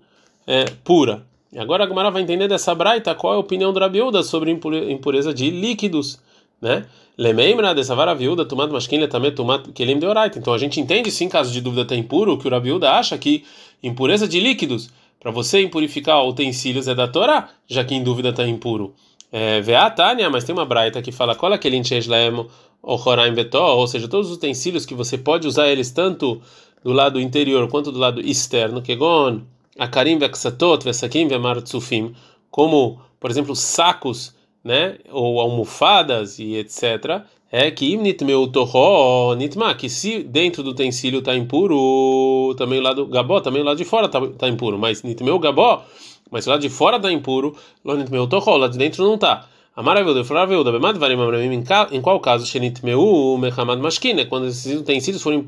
é, 0.47 0.65
pura. 0.84 1.23
E 1.51 1.60
agora 1.60 1.84
a 1.84 1.88
Gamara 1.88 2.12
vai 2.12 2.21
entender 2.21 2.47
dessa 2.47 2.73
braita 2.73 3.13
qual 3.13 3.34
é 3.34 3.36
a 3.36 3.39
opinião 3.39 3.71
do 3.71 3.79
Rabiúda 3.79 4.23
sobre 4.23 4.51
impureza 4.51 5.34
de 5.34 5.49
líquidos, 5.49 6.19
né? 6.62 6.86
Lemembra 7.17 7.75
dessa 7.75 7.93
vara 7.95 8.13
viúda, 8.13 8.45
tomado 8.45 8.71
masquinha 8.71 9.05
também 9.08 9.32
tomado 9.32 9.73
que 9.73 9.84
ele. 9.84 9.91
Então 10.38 10.53
a 10.53 10.58
gente 10.58 10.79
entende 10.79 11.12
se 11.12 11.25
em 11.25 11.29
caso 11.29 11.51
de 11.51 11.60
dúvida 11.60 11.82
está 11.82 11.95
impuro, 11.95 12.38
que 12.38 12.47
o 12.47 12.51
Rabiúda 12.51 12.91
acha 12.91 13.17
que 13.17 13.43
impureza 13.84 14.25
de 14.25 14.39
líquidos, 14.39 14.89
para 15.19 15.32
você 15.32 15.62
impurificar 15.62 16.25
utensílios 16.25 16.88
é 16.88 16.95
da 16.95 17.08
Torá, 17.08 17.49
já 17.67 17.84
que 17.84 17.93
em 17.93 18.03
dúvida 18.03 18.29
está 18.29 18.47
impuro. 18.47 18.93
É, 19.32 19.62
Tânia, 19.91 20.29
mas 20.29 20.43
tem 20.43 20.53
uma 20.53 20.65
braita 20.65 21.01
que 21.01 21.12
fala 21.12 21.36
é 21.36 21.53
aquele 21.53 21.75
ou 23.77 23.88
seja, 23.88 24.08
todos 24.08 24.29
os 24.29 24.38
utensílios 24.38 24.86
que 24.86 24.95
você 24.95 25.17
pode 25.17 25.47
usar 25.47 25.67
eles 25.67 25.91
tanto 25.91 26.41
do 26.84 26.93
lado 26.93 27.19
interior 27.19 27.67
quanto 27.67 27.91
do 27.91 27.99
lado 27.99 28.21
externo, 28.21 28.82
Kegon, 28.82 29.41
Akarim 29.77 30.17
Veksatot, 30.17 30.84
Vesakim 30.84 31.27
Vemarutsufim, 31.27 32.15
como, 32.49 33.01
por 33.19 33.29
exemplo, 33.29 33.55
sacos, 33.55 34.34
né, 34.63 34.97
ou 35.12 35.39
almofadas 35.39 36.39
e 36.39 36.55
etc., 36.55 37.23
é 37.51 37.71
que 37.71 37.97
nitmeu 37.97 38.47
torro 38.47 39.33
nitma, 39.35 39.73
que 39.73 39.89
se 39.89 40.23
dentro 40.23 40.62
do 40.62 40.71
utensílio 40.71 41.19
está 41.19 41.35
impuro, 41.35 42.53
também 42.55 42.79
o 42.79 42.83
lado 42.83 43.05
gabó, 43.07 43.41
também 43.41 43.63
lado 43.63 43.77
de 43.77 43.85
fora 43.85 44.05
está 44.05 44.21
tá 44.27 44.47
impuro, 44.47 44.77
mas 44.77 45.01
nitmeu 45.03 45.39
gabó, 45.39 45.83
mas 46.29 46.45
lado 46.45 46.62
de 46.62 46.69
fora 46.69 46.97
está 46.97 47.12
impuro, 47.12 47.55
lo 47.83 47.95
nitmeu 47.95 48.27
torro, 48.27 48.57
lá 48.57 48.67
de 48.67 48.77
dentro 48.77 49.03
não 49.03 49.15
está. 49.15 49.47
Amaravilda, 49.75 50.25
Flavilda, 50.25 50.73
Bemad 50.73 50.97
Varim 50.97 51.63
em 51.91 52.01
qual 52.01 52.19
caso 52.19 52.45
Shenit 52.45 52.83
Meu, 52.83 53.38
Mehamad 53.39 53.79
Mashkin, 53.79 54.25
quando 54.25 54.47
esses 54.47 54.81
utensílios 54.81 55.23
foram 55.23 55.41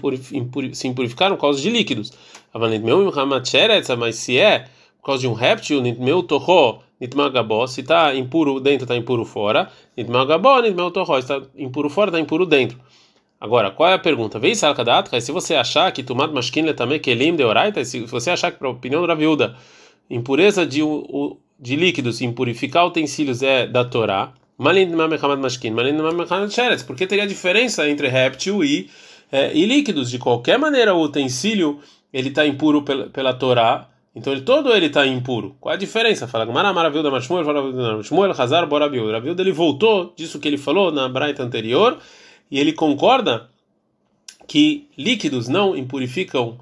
se 0.71 0.87
impurificaram 0.87 1.35
por 1.35 1.41
causa 1.41 1.59
de 1.59 1.69
líquidos. 1.69 2.13
Avanit 2.53 2.81
Meu, 2.81 2.99
Mehamad 2.99 3.45
Sheretz, 3.45 3.89
mas 3.97 4.15
se 4.15 4.37
é 4.37 4.67
por 5.01 5.07
causa 5.07 5.21
de 5.21 5.27
um 5.27 5.33
réptil, 5.33 5.81
Nitmeu 5.81 6.23
Torro, 6.23 6.81
Nitmagabó, 7.01 7.65
se 7.65 7.81
está 7.81 8.13
impuro 8.13 8.59
dentro, 8.59 8.83
está 8.83 8.95
impuro 8.95 9.25
fora. 9.25 9.71
Nitmagabó, 9.97 10.61
Nitmeu 10.61 10.91
Torro, 10.91 11.17
está 11.17 11.41
impuro 11.57 11.89
fora, 11.89 12.11
está 12.11 12.19
impuro 12.19 12.45
dentro. 12.45 12.79
Agora, 13.39 13.71
qual 13.71 13.89
é 13.89 13.93
a 13.95 13.99
pergunta? 13.99 14.37
Vem 14.37 14.53
salkadatka, 14.53 15.19
se 15.19 15.31
você 15.31 15.55
achar 15.55 15.91
que 15.91 16.03
tumat 16.03 16.31
mashkin 16.31 16.71
também 16.73 16.99
kelim 16.99 17.35
de 17.35 17.43
oraita, 17.43 17.83
se 17.83 18.01
você 18.01 18.29
achar 18.29 18.51
que 18.51 18.59
para 18.59 18.67
a 18.67 18.71
opinião 18.71 19.01
do 19.01 19.07
Raviuda, 19.07 19.55
impureza 20.07 20.63
de, 20.63 20.81
de 21.59 21.75
líquidos, 21.75 22.21
impurificar 22.21 22.85
utensílios 22.85 23.41
é 23.41 23.65
da 23.65 23.83
Torá, 23.83 24.31
porque 26.85 27.07
teria 27.07 27.25
diferença 27.25 27.89
entre 27.89 28.07
réptil 28.07 28.63
e, 28.63 28.91
é, 29.31 29.51
e 29.57 29.65
líquidos. 29.65 30.11
De 30.11 30.19
qualquer 30.19 30.59
maneira, 30.59 30.93
o 30.93 31.01
utensílio 31.01 31.79
ele 32.13 32.29
está 32.29 32.45
impuro 32.45 32.83
pela, 32.83 33.07
pela 33.07 33.33
Torá, 33.33 33.89
então 34.15 34.33
ele, 34.33 34.41
todo 34.41 34.73
ele 34.73 34.87
está 34.87 35.07
impuro. 35.07 35.55
Qual 35.59 35.73
a 35.73 35.77
diferença? 35.77 36.27
Fala 36.27 36.45
maravilha 36.45 37.03
da 37.03 37.11
Mashmuel, 37.11 38.03
Shmuel, 38.03 38.31
Hazar, 38.31 38.67
Borabiu. 38.67 39.09
Rabiuda 39.09 39.41
ele 39.41 39.51
voltou 39.51 40.13
disso 40.15 40.39
que 40.39 40.47
ele 40.47 40.57
falou 40.57 40.91
na 40.91 41.07
Braita 41.07 41.43
anterior 41.43 41.97
e 42.49 42.59
ele 42.59 42.73
concorda 42.73 43.49
que 44.47 44.89
líquidos 44.97 45.47
não 45.47 45.77
impurificam, 45.77 46.57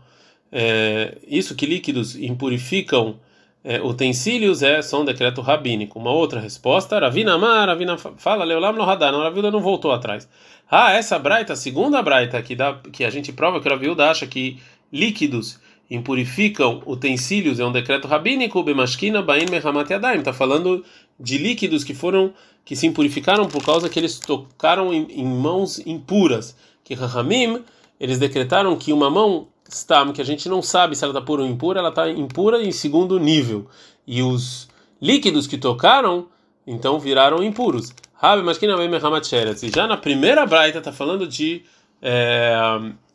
é, 0.52 1.18
isso 1.28 1.56
que 1.56 1.66
líquidos 1.66 2.16
impurificam 2.16 3.20
é, 3.64 3.82
utensílios 3.82 4.62
é 4.62 4.82
só 4.84 5.02
um 5.02 5.06
decreto 5.06 5.42
rabínico. 5.42 5.98
Uma 5.98 6.12
outra 6.12 6.40
resposta, 6.40 7.00
Ravina 7.00 7.34
Amar, 7.34 7.68
Ravina 7.68 7.98
fala, 7.98 8.46
Leolam 8.46 8.74
no 8.74 8.84
Hadar, 8.84 9.12
não, 9.12 9.22
Ravilda 9.22 9.50
não 9.50 9.60
voltou 9.60 9.92
atrás. 9.92 10.30
Ah, 10.70 10.92
essa 10.92 11.18
braita, 11.18 11.54
a 11.54 11.56
segunda 11.56 12.00
braita 12.04 12.40
que, 12.44 12.56
dá, 12.56 12.80
que 12.94 13.04
a 13.04 13.10
gente 13.10 13.34
prova 13.34 13.60
que 13.60 13.68
o 13.68 13.72
Ravilda 13.72 14.08
acha 14.08 14.28
que 14.28 14.60
líquidos 14.94 15.60
impurificam 15.90 16.84
utensílios 16.86 17.60
é 17.60 17.66
um 17.66 17.72
decreto 17.72 18.08
rabínico, 18.08 18.62
Bemashkina 18.64 19.22
Bain 19.22 19.46
Mehamat 19.50 19.90
Yadaim, 19.90 20.20
está 20.20 20.32
falando 20.32 20.84
de 21.20 21.38
líquidos 21.38 21.84
que 21.84 21.94
foram 21.94 22.34
que 22.64 22.76
se 22.76 22.86
impurificaram 22.86 23.48
por 23.48 23.64
causa 23.64 23.90
que 23.90 23.98
eles 23.98 24.20
tocaram 24.20 24.94
em, 24.94 25.08
em 25.10 25.26
mãos 25.26 25.80
impuras. 25.88 26.56
Que 26.84 26.94
Rahamim, 26.94 27.64
eles 28.00 28.20
decretaram 28.20 28.76
que 28.76 28.94
uma 28.94 29.10
mão 29.10 29.48
stam, 29.68 30.14
que 30.14 30.22
a 30.22 30.26
gente 30.26 30.48
não 30.48 30.62
sabe 30.62 30.96
se 30.96 31.04
ela 31.04 31.12
está 31.12 31.22
pura 31.22 31.42
ou 31.42 31.48
impura, 31.48 31.80
ela 31.80 31.90
está 31.90 32.10
impura 32.10 32.62
em 32.62 32.72
segundo 32.72 33.20
nível. 33.20 33.68
E 34.06 34.22
os 34.22 34.70
líquidos 35.02 35.48
que 35.48 35.58
tocaram, 35.58 36.28
então 36.66 37.00
viraram 37.00 37.44
impuros. 37.44 37.92
Rabi, 38.14 38.44
mas 38.44 38.58
que 38.58 38.68
não 38.68 38.84
E 38.84 39.70
já 39.74 39.88
na 39.88 39.98
primeira 39.98 40.46
braita 40.46 40.80
está 40.80 40.92
falando 40.92 41.26
de 41.26 41.64
é, 42.02 42.54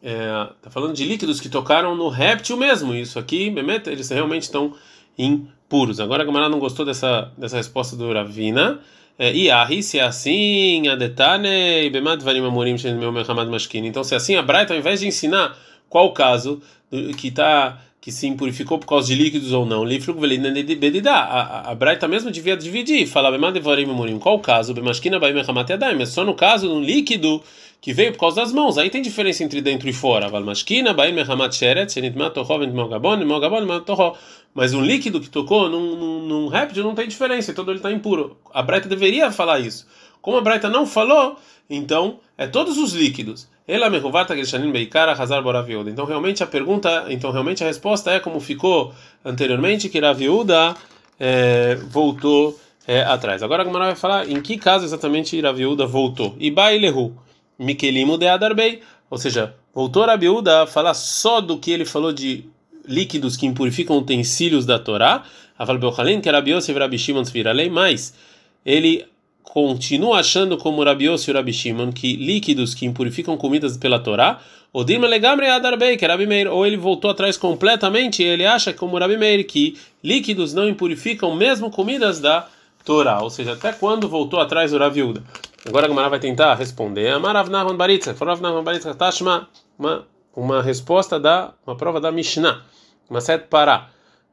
é, 0.02 0.48
tá 0.60 0.70
falando 0.70 0.94
de 0.94 1.04
líquidos 1.04 1.40
que 1.40 1.48
tocaram 1.48 1.96
no 1.96 2.08
réptil 2.08 2.56
mesmo. 2.56 2.94
Isso 2.94 3.18
aqui, 3.18 3.50
Bemet, 3.50 3.88
eles 3.88 4.08
realmente 4.10 4.42
estão 4.42 4.74
impuros. 5.18 6.00
Agora 6.00 6.22
a 6.22 6.26
Gamara 6.26 6.48
não 6.48 6.58
gostou 6.58 6.84
dessa, 6.84 7.32
dessa 7.36 7.56
resposta 7.56 7.96
do 7.96 8.12
Ravina. 8.12 8.80
É, 9.18 9.32
e 9.32 9.50
Ahi, 9.50 9.82
se 9.82 9.98
é 9.98 10.02
assim, 10.02 10.88
a 10.88 10.96
detane, 10.96 11.88
bemad 11.90 12.22
varim 12.22 12.44
amorim 12.44 12.76
meu 12.98 13.12
mehamad 13.12 13.48
mashkin. 13.48 13.86
Então, 13.86 14.02
se 14.02 14.14
é 14.14 14.16
assim, 14.16 14.34
a 14.34 14.42
Braita, 14.42 14.74
ao 14.74 14.78
invés 14.78 15.00
de 15.00 15.06
ensinar 15.06 15.56
qual 15.88 16.06
o 16.06 16.12
caso 16.12 16.60
que 17.16 17.30
tá 17.30 17.80
que 18.00 18.12
se 18.12 18.26
impurificou 18.26 18.78
por 18.78 18.86
causa 18.86 19.06
de 19.08 19.14
líquidos 19.14 19.50
ou 19.54 19.64
não, 19.64 19.82
a, 21.06 21.70
a 21.70 21.74
Braita 21.74 22.06
mesmo 22.06 22.30
devia 22.30 22.54
dividir, 22.54 23.06
falar. 23.06 23.32
Qual 24.20 24.36
o 24.36 24.40
caso? 24.40 24.74
Mas 25.96 26.08
só 26.10 26.22
no 26.22 26.34
caso 26.34 26.70
um 26.70 26.82
líquido 26.82 27.42
que 27.84 27.92
veio 27.92 28.12
por 28.12 28.20
causa 28.20 28.40
das 28.40 28.50
mãos. 28.50 28.78
Aí 28.78 28.88
tem 28.88 29.02
diferença 29.02 29.44
entre 29.44 29.60
dentro 29.60 29.86
e 29.86 29.92
fora. 29.92 30.30
Mas 34.54 34.72
um 34.72 34.80
líquido 34.80 35.20
que 35.20 35.28
tocou 35.28 35.68
num, 35.68 35.94
num, 35.94 36.22
num 36.22 36.48
réptil 36.48 36.82
não 36.82 36.94
tem 36.94 37.06
diferença, 37.06 37.52
todo 37.52 37.70
ele 37.70 37.80
está 37.80 37.92
impuro. 37.92 38.38
A 38.54 38.62
Braita 38.62 38.88
deveria 38.88 39.30
falar 39.30 39.60
isso. 39.60 39.86
Como 40.22 40.38
a 40.38 40.40
Braita 40.40 40.70
não 40.70 40.86
falou, 40.86 41.36
então 41.68 42.20
é 42.38 42.46
todos 42.46 42.78
os 42.78 42.94
líquidos. 42.94 43.50
Boraviuda. 45.42 45.90
Então 45.90 46.06
realmente 46.06 46.42
a 46.42 46.46
pergunta, 46.46 47.04
então 47.10 47.32
realmente 47.32 47.62
a 47.62 47.66
resposta 47.66 48.10
é 48.10 48.18
como 48.18 48.40
ficou 48.40 48.94
anteriormente 49.22 49.90
que 49.90 50.00
Raviuda 50.00 50.74
é, 51.20 51.74
voltou 51.90 52.58
é, 52.86 53.02
atrás. 53.02 53.42
Agora 53.42 53.62
a 53.62 53.66
Gemara 53.66 53.84
vai 53.84 53.94
falar 53.94 54.26
em 54.26 54.40
que 54.40 54.56
caso 54.56 54.86
exatamente 54.86 55.38
Raviuda 55.38 55.86
voltou. 55.86 56.34
Ibailehu 56.40 57.22
mikelimu 57.58 58.18
de 58.18 58.26
adarbei, 58.26 58.80
ou 59.10 59.18
seja, 59.18 59.54
voltou 59.74 60.04
Raviuda 60.04 60.62
a 60.62 60.66
falar 60.66 60.94
só 60.94 61.40
do 61.40 61.58
que 61.58 61.70
ele 61.70 61.84
falou 61.84 62.12
de 62.12 62.44
líquidos 62.86 63.36
que 63.36 63.46
impurificam 63.46 63.96
utensílios 63.98 64.66
da 64.66 64.78
Torá, 64.78 65.24
Aval 65.58 65.78
Belchalin, 65.78 66.20
que 66.20 66.30
Rabi 66.30 66.52
Yosef 66.52 66.76
e 66.78 67.22
Tzviralei, 67.22 67.70
mas 67.70 68.14
ele 68.64 69.06
continua 69.42 70.18
achando 70.18 70.56
como 70.58 70.82
Rabi 70.82 71.06
Yosef 71.06 71.30
e 71.30 71.34
Rabi 71.34 71.52
que 71.94 72.16
líquidos 72.16 72.74
que 72.74 72.86
impurificam 72.86 73.36
comidas 73.36 73.76
pela 73.76 74.00
Torá, 74.00 74.40
Odim 74.72 74.98
Legamre 74.98 75.46
Adarbei, 75.46 75.96
que 75.96 76.04
é 76.04 76.08
Rabi 76.08 76.26
Meir, 76.26 76.50
ou 76.50 76.66
ele 76.66 76.76
voltou 76.76 77.08
atrás 77.08 77.36
completamente 77.36 78.24
ele 78.24 78.44
acha 78.44 78.72
como 78.72 78.98
Rabi 78.98 79.44
que 79.44 79.78
líquidos 80.02 80.52
não 80.52 80.68
impurificam 80.68 81.36
mesmo 81.36 81.70
comidas 81.70 82.18
da 82.18 82.48
Torá, 82.84 83.22
ou 83.22 83.30
seja, 83.30 83.52
até 83.52 83.72
quando 83.72 84.08
voltou 84.08 84.40
atrás 84.40 84.74
o 84.74 84.78
Raviuda. 84.78 85.22
Agora 85.66 85.87
a 85.87 85.88
Gamara 85.88 86.11
vai 86.11 86.18
tentar 86.18 86.55
responder. 86.55 87.09
Amarav 87.09 87.48
Nahman 87.48 87.74
Baritza, 87.77 88.14
Farav 88.14 88.38
Nahman 88.40 88.62
Baritza, 88.62 88.94
Tashma, 88.94 89.48
uma, 89.79 90.07
uma 90.37 90.62
resposta 90.62 91.18
da, 91.18 91.55
uma 91.66 91.74
prova 91.74 91.98
da 92.00 92.12
Mishnah. 92.12 92.62
Maset 93.09 93.46
Pará. 93.48 93.88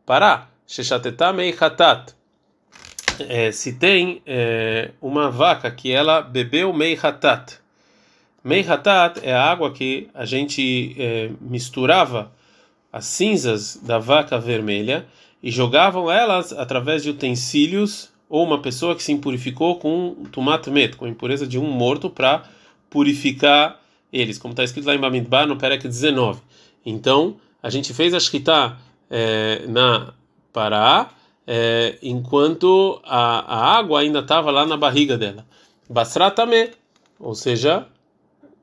Pará, 0.06 0.50
Sheshatetá 0.68 1.32
Meihatat. 1.32 2.14
É, 3.30 3.50
se 3.52 3.74
tem 3.74 4.22
é, 4.26 4.92
uma 5.02 5.32
vaca 5.32 5.72
que 5.72 5.90
ela 5.90 6.22
bebeu 6.22 6.74
Meihatat. 6.74 7.60
Meihatat 8.44 9.22
é 9.24 9.34
a 9.34 9.42
água 9.42 9.72
que 9.72 10.10
a 10.14 10.26
gente 10.26 10.96
é, 11.00 11.32
misturava 11.40 12.30
as 12.92 13.06
cinzas 13.06 13.78
da 13.78 13.98
vaca 14.00 14.38
vermelha 14.38 15.06
e 15.42 15.50
jogavam 15.50 16.12
elas 16.12 16.52
através 16.52 17.04
de 17.04 17.10
utensílios 17.10 18.11
ou 18.32 18.46
uma 18.46 18.62
pessoa 18.62 18.96
que 18.96 19.04
se 19.04 19.12
impurificou 19.12 19.78
com 19.78 20.16
tomate 20.32 20.72
met, 20.72 20.96
com 20.96 21.04
a 21.04 21.10
impureza 21.10 21.46
de 21.46 21.60
um 21.60 21.70
morto 21.70 22.10
para 22.10 22.46
purificar 22.90 23.78
eles, 24.12 24.38
como 24.38 24.54
está 24.54 24.64
escrito 24.64 24.86
lá 24.86 24.96
em 24.96 25.00
Bamidbar 25.00 25.46
no 25.46 25.58
Perek 25.58 25.86
19. 25.86 26.40
Então, 26.86 27.36
a 27.62 27.70
gente 27.70 27.94
fez 27.94 28.14
a 28.14 28.20
Shkita 28.22 28.78
é, 29.10 29.66
na 29.68 30.14
Pará, 30.54 31.10
é, 31.46 31.98
enquanto 32.02 33.02
a, 33.04 33.40
a 33.54 33.78
água 33.78 34.00
ainda 34.00 34.20
estava 34.20 34.50
lá 34.50 34.66
na 34.66 34.78
barriga 34.78 35.18
dela. 35.18 35.46
Basra 35.90 36.32
também, 36.32 36.70
ou 37.20 37.36
seja, 37.36 37.86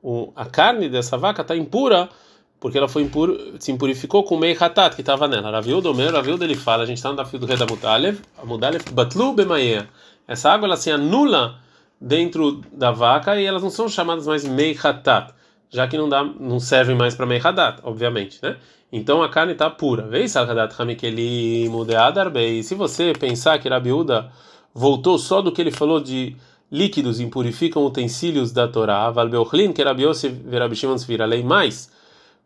o, 0.01 0.33
a 0.35 0.45
carne 0.45 0.89
dessa 0.89 1.15
vaca 1.15 1.43
está 1.43 1.55
impura 1.55 2.09
porque 2.59 2.77
ela 2.77 2.87
foi 2.87 3.03
impuro, 3.03 3.55
se 3.59 3.71
impurificou 3.71 4.23
com 4.23 4.37
mei 4.37 4.55
hatat 4.59 4.95
que 4.95 5.01
estava 5.01 5.27
nela. 5.27 5.49
Raviuda, 5.51 5.89
o 5.89 5.93
meu 5.93 6.11
Raviuda 6.11 6.43
ele 6.43 6.55
fala, 6.55 6.83
a 6.83 6.85
gente 6.85 6.97
está 6.97 7.11
no 7.11 7.25
fio 7.25 7.39
do 7.39 7.45
rei 7.45 7.57
da 7.57 7.65
Mutalev, 7.65 8.19
a 8.37 8.45
Mutalev 8.45 8.83
batlu 8.91 9.33
bemaia. 9.33 9.87
Essa 10.27 10.51
água 10.51 10.67
ela 10.67 10.77
se 10.77 10.91
anula 10.91 11.59
dentro 11.99 12.61
da 12.71 12.91
vaca 12.91 13.39
e 13.39 13.45
elas 13.45 13.63
não 13.63 13.69
são 13.69 13.87
chamadas 13.87 14.27
mais 14.27 14.43
mei 14.43 14.77
hatat, 14.81 15.33
já 15.69 15.87
que 15.87 15.97
não 15.97 16.09
dá, 16.09 16.23
não 16.23 16.59
servem 16.59 16.95
mais 16.95 17.15
para 17.15 17.25
mei 17.25 17.39
hatat, 17.43 17.79
obviamente, 17.83 18.39
né? 18.41 18.57
Então 18.91 19.21
a 19.21 19.29
carne 19.29 19.53
está 19.53 19.69
pura. 19.69 20.07
Veis 20.07 20.31
Salkadat 20.31 20.73
Hamikeli 20.79 21.69
Mudeadarbei. 21.69 22.63
Se 22.63 22.73
você 22.73 23.13
pensar 23.13 23.59
que 23.59 23.69
Rabiúda 23.69 24.31
voltou 24.73 25.17
só 25.19 25.41
do 25.41 25.51
que 25.51 25.61
ele 25.61 25.71
falou 25.71 25.99
de 25.99 26.35
líquidos 26.71 27.19
impurificam 27.19 27.85
utensílios 27.85 28.51
da 28.51 28.67
Torá, 28.67 29.09
Valbeochlin, 29.09 29.73
que 29.73 29.83
Rabiose 29.83 30.27
Verabishimon 30.29 30.95
lei 31.27 31.43
mais, 31.43 31.91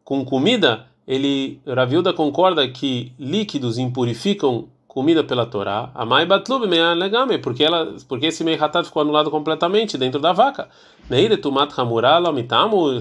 com 0.03 0.23
comida, 0.25 0.85
ele 1.07 1.59
Raviuda 1.67 2.13
concorda 2.13 2.67
que 2.67 3.13
líquidos 3.19 3.77
impurificam 3.77 4.67
comida 4.93 5.23
pela 5.23 5.45
Torá, 5.47 5.89
a 5.95 6.05
mai 6.05 6.23
batlub 6.23 6.67
legame, 6.67 7.39
porque 7.39 7.63
ela, 7.63 7.95
porque 8.07 8.27
esse 8.27 8.43
meihatat 8.43 8.85
ficou 8.85 9.01
anulado 9.01 9.31
completamente 9.31 9.97
dentro 9.97 10.19
da 10.19 10.31
vaca. 10.31 10.69
Neire 11.09 11.35
tumat 11.35 11.73
hamurala 11.75 12.31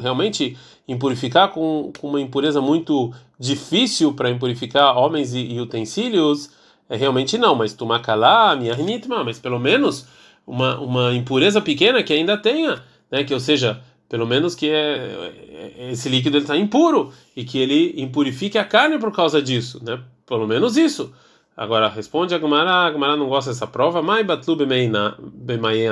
realmente 0.01 0.57
impurificar 0.88 1.49
com, 1.49 1.93
com 2.01 2.09
uma 2.09 2.21
impureza 2.21 2.62
muito 2.62 3.12
difícil 3.38 4.15
para 4.15 4.31
impurificar 4.31 4.97
homens 4.97 5.35
e, 5.35 5.41
e, 5.41 5.61
utensílios, 5.61 6.51
é 6.88 6.97
realmente 6.97 7.37
não, 7.37 7.55
mas 7.55 7.75
tumakalá, 7.75 8.57
miahinitma, 8.57 9.23
mas 9.23 9.38
pelo 9.38 9.59
menos 9.59 10.07
uma, 10.47 10.81
uma 10.81 11.12
impureza 11.12 11.61
pequena 11.61 12.03
que 12.03 12.12
ainda 12.15 12.38
tenha, 12.38 12.83
né, 13.11 13.23
que 13.23 13.35
ou 13.35 13.41
seja, 13.41 13.83
pelo 14.12 14.27
menos 14.27 14.55
que 14.55 14.68
é, 14.68 15.33
é 15.79 15.90
esse 15.90 16.07
líquido 16.07 16.37
está 16.37 16.55
impuro 16.55 17.14
e 17.35 17.44
que 17.44 17.59
ele 17.59 17.94
impurifique 17.96 18.59
a 18.59 18.64
carne 18.64 18.98
por 18.98 19.11
causa 19.11 19.40
disso, 19.40 19.83
né? 19.83 19.98
Pelo 20.27 20.46
menos 20.46 20.77
isso. 20.77 21.14
Agora 21.57 21.88
responde 21.88 22.35
a 22.35 22.38
Gemara, 22.38 22.88
a 22.88 22.92
Gemara 22.92 23.16
não 23.16 23.27
gosta 23.27 23.51
dessa 23.51 23.66
prova. 23.66 24.03
Mai 24.03 24.22
batlu 24.22 24.55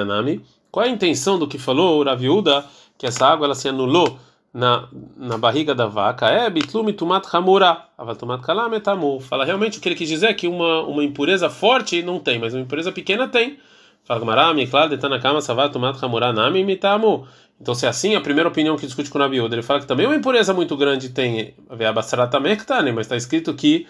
anami. 0.03 0.45
Qual 0.71 0.85
é 0.85 0.91
a 0.91 0.93
intenção 0.93 1.39
do 1.39 1.49
que 1.49 1.57
falou 1.59 1.99
o 1.99 2.05
Raviuda 2.05 2.63
que 2.99 3.07
essa 3.07 3.27
água 3.27 3.47
ela 3.47 3.55
se 3.55 3.71
anulou 3.71 4.19
na, 4.53 4.87
na 5.17 5.39
barriga 5.39 5.75
da 5.75 5.87
vaca? 5.87 6.29
É 6.29 6.51
bitlu 6.51 6.85
mitumat 6.85 7.27
hamura, 7.33 7.87
avatumat 7.97 8.43
kalametamu. 8.43 9.19
Fala 9.21 9.47
realmente 9.47 9.79
o 9.79 9.81
que 9.81 9.89
ele 9.89 9.97
quis 9.97 10.11
dizer 10.11 10.27
é 10.27 10.35
que 10.35 10.47
uma 10.47 10.83
uma 10.83 11.03
impureza 11.03 11.49
forte 11.49 12.03
não 12.03 12.19
tem, 12.19 12.39
mas 12.39 12.53
uma 12.53 12.61
impureza 12.61 12.93
pequena 12.93 13.27
tem. 13.27 13.59
Fala 14.05 14.21
Gemara, 14.21 14.53
mi 14.53 14.67
claro, 14.67 14.91
detana 14.91 15.19
kama 15.19 15.41
savat 15.41 15.73
tumat 15.73 15.99
hamura 16.03 16.35
nami 16.35 16.63
mitamu. 16.65 17.27
Então, 17.61 17.75
se 17.75 17.85
é 17.85 17.89
assim, 17.89 18.15
a 18.15 18.21
primeira 18.21 18.49
opinião 18.49 18.77
que 18.77 18.87
discute 18.87 19.11
com 19.11 19.19
o 19.19 19.21
Rabi 19.21 19.41
Uda, 19.41 19.55
ele 19.55 19.63
fala 19.63 19.81
que 19.81 19.87
também 19.87 20.07
uma 20.07 20.17
impureza 20.17 20.55
muito 20.55 20.77
grande 20.77 21.11
tem 21.11 21.55
a 21.69 21.93
Basarata 21.93 22.41
Mektane, 22.41 22.91
mas 22.91 23.05
está 23.05 23.17
escrito 23.17 23.53
que 23.55 23.87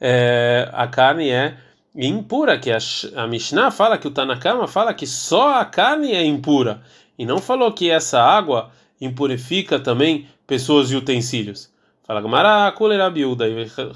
é, 0.00 0.68
a 0.72 0.88
carne 0.88 1.30
é 1.30 1.56
impura, 1.94 2.58
que 2.58 2.70
a, 2.70 2.78
a 3.14 3.26
Mishnah 3.28 3.70
fala 3.70 3.96
que 3.96 4.08
o 4.08 4.10
Tanakama 4.10 4.66
fala 4.66 4.92
que 4.92 5.06
só 5.06 5.60
a 5.60 5.64
carne 5.64 6.12
é 6.12 6.24
impura, 6.24 6.82
e 7.16 7.24
não 7.24 7.38
falou 7.38 7.70
que 7.72 7.88
essa 7.88 8.20
água 8.20 8.70
impurifica 9.00 9.78
também 9.78 10.26
pessoas 10.44 10.90
e 10.90 10.96
utensílios. 10.96 11.70
Fala 12.04 12.20
Gamara, 12.20 12.72
Kulera 12.72 13.08
Biuda, 13.08 13.44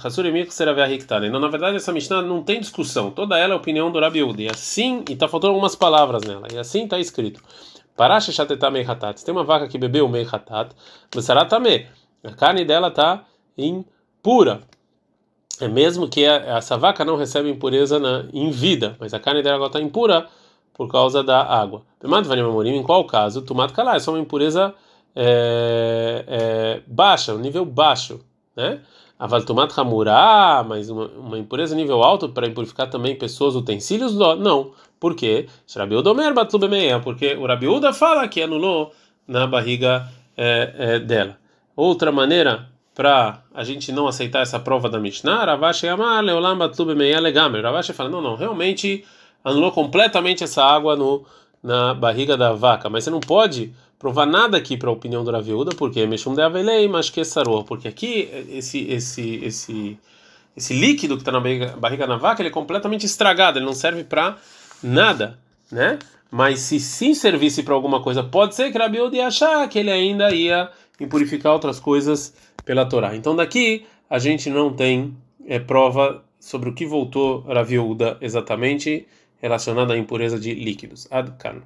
Hassuremir 0.02 0.52
Seravia 0.52 0.86
Riktane. 0.86 1.28
Não, 1.28 1.40
na 1.40 1.48
verdade, 1.48 1.76
essa 1.76 1.92
Mishnah 1.92 2.22
não 2.22 2.44
tem 2.44 2.60
discussão, 2.60 3.10
toda 3.10 3.36
ela 3.36 3.54
é 3.54 3.56
opinião 3.56 3.90
do 3.90 3.98
Rabiuda, 3.98 4.42
e 4.42 4.48
assim, 4.48 5.02
e 5.08 5.14
está 5.14 5.26
faltando 5.26 5.54
algumas 5.54 5.74
palavras 5.74 6.22
nela, 6.22 6.46
e 6.52 6.56
assim 6.56 6.84
está 6.84 7.00
escrito. 7.00 7.42
Parash 7.96 8.30
Shatetá 8.32 8.70
Meihatat. 8.70 9.24
Tem 9.24 9.32
uma 9.32 9.44
vaca 9.44 9.66
que 9.66 9.78
bebeu 9.78 10.08
Meihatat, 10.08 10.74
Besaratame. 11.14 11.86
A 12.22 12.32
carne 12.32 12.64
dela 12.64 12.88
está 12.88 13.24
impura. 13.56 14.60
É 15.60 15.68
mesmo 15.68 16.08
que 16.08 16.24
essa 16.24 16.76
vaca 16.76 17.04
não 17.04 17.16
recebe 17.16 17.48
impureza 17.48 17.98
na, 17.98 18.26
em 18.32 18.50
vida, 18.50 18.96
mas 19.00 19.14
a 19.14 19.18
carne 19.18 19.42
dela 19.42 19.66
está 19.66 19.80
impura 19.80 20.28
por 20.74 20.88
causa 20.88 21.24
da 21.24 21.42
água. 21.42 21.82
Em 22.66 22.82
qual 22.82 23.06
caso? 23.06 23.40
Tomato 23.40 23.72
calá 23.72 23.96
é 23.96 23.98
só 23.98 24.12
uma 24.12 24.20
impureza 24.20 24.74
é, 25.14 26.24
é, 26.28 26.82
baixa, 26.86 27.34
um 27.34 27.38
nível 27.38 27.64
baixo, 27.64 28.20
né? 28.54 28.80
Aval 29.18 29.42
tomato 29.42 29.78
hamurá, 29.80 30.64
mas 30.66 30.90
uma, 30.90 31.06
uma 31.06 31.38
impureza 31.38 31.74
nível 31.74 32.02
alto 32.02 32.28
para 32.28 32.46
impurificar 32.46 32.90
também 32.90 33.16
pessoas, 33.16 33.54
utensílios? 33.54 34.14
Não. 34.14 34.72
Por 35.00 35.14
quê? 35.14 35.48
Porque 37.02 37.34
o 37.34 37.46
Rabiuda 37.46 37.92
fala 37.92 38.28
que 38.28 38.42
anulou 38.42 38.92
na 39.26 39.46
barriga 39.46 40.08
é, 40.36 40.74
é, 40.76 40.98
dela. 40.98 41.38
Outra 41.74 42.12
maneira 42.12 42.68
para 42.94 43.42
a 43.54 43.62
gente 43.62 43.92
não 43.92 44.06
aceitar 44.08 44.40
essa 44.40 44.58
prova 44.58 44.88
da 44.88 44.98
Mishnah, 44.98 45.44
Ravashi 45.44 45.86
Amar 45.86 46.22
Leolam 46.22 46.56
Batlube 46.56 46.94
Meia 46.94 47.20
Legamer. 47.20 47.62
Ravashi 47.62 47.92
fala: 47.92 48.08
não, 48.08 48.22
não, 48.22 48.36
realmente 48.36 49.04
anulou 49.44 49.70
completamente 49.70 50.44
essa 50.44 50.64
água 50.64 50.96
no, 50.96 51.24
na 51.62 51.92
barriga 51.92 52.36
da 52.36 52.52
vaca, 52.52 52.88
mas 52.88 53.04
você 53.04 53.10
não 53.10 53.20
pode 53.20 53.72
provar 53.98 54.26
nada 54.26 54.56
aqui 54.56 54.76
para 54.76 54.88
a 54.88 54.92
opinião 54.92 55.24
do 55.24 55.30
Raviuda, 55.30 55.74
porque 55.76 56.06
Meshum 56.06 56.34
de 56.34 56.42
Avelei, 56.42 56.88
mas 56.88 57.10
que 57.10 57.24
sarou, 57.24 57.64
porque 57.64 57.88
aqui 57.88 58.28
esse 58.50 58.86
esse 58.90 59.36
esse 59.44 59.98
esse 60.56 60.74
líquido 60.74 61.16
que 61.16 61.22
está 61.22 61.32
na 61.32 61.40
barriga, 61.40 61.76
barriga 61.76 62.06
da 62.06 62.16
vaca 62.16 62.40
ele 62.40 62.48
é 62.48 62.52
completamente 62.52 63.04
estragado, 63.04 63.58
ele 63.58 63.66
não 63.66 63.74
serve 63.74 64.04
para 64.04 64.36
nada, 64.82 65.38
né? 65.70 65.98
Mas 66.30 66.60
se 66.60 66.80
sim 66.80 67.14
servisse 67.14 67.62
para 67.62 67.74
alguma 67.74 68.02
coisa, 68.02 68.22
pode 68.22 68.54
ser 68.54 68.72
que 68.72 68.78
Rabiuda 68.78 69.16
ia 69.16 69.26
achar 69.28 69.68
que 69.68 69.78
ele 69.78 69.90
ainda 69.90 70.34
ia 70.34 70.70
impurificar 71.00 71.52
outras 71.52 71.78
coisas 71.78 72.34
pela 72.64 72.86
Torá. 72.86 73.14
Então 73.14 73.36
daqui 73.36 73.86
a 74.08 74.18
gente 74.18 74.50
não 74.50 74.72
tem 74.72 75.16
é, 75.46 75.58
prova 75.58 76.24
sobre 76.40 76.68
o 76.68 76.74
que 76.74 76.86
voltou 76.86 77.40
Raviuda 77.40 78.18
exatamente 78.20 79.06
relacionada 79.40 79.94
à 79.94 79.98
impureza 79.98 80.38
de 80.38 80.54
líquidos. 80.54 81.06
Adkan. 81.10 81.62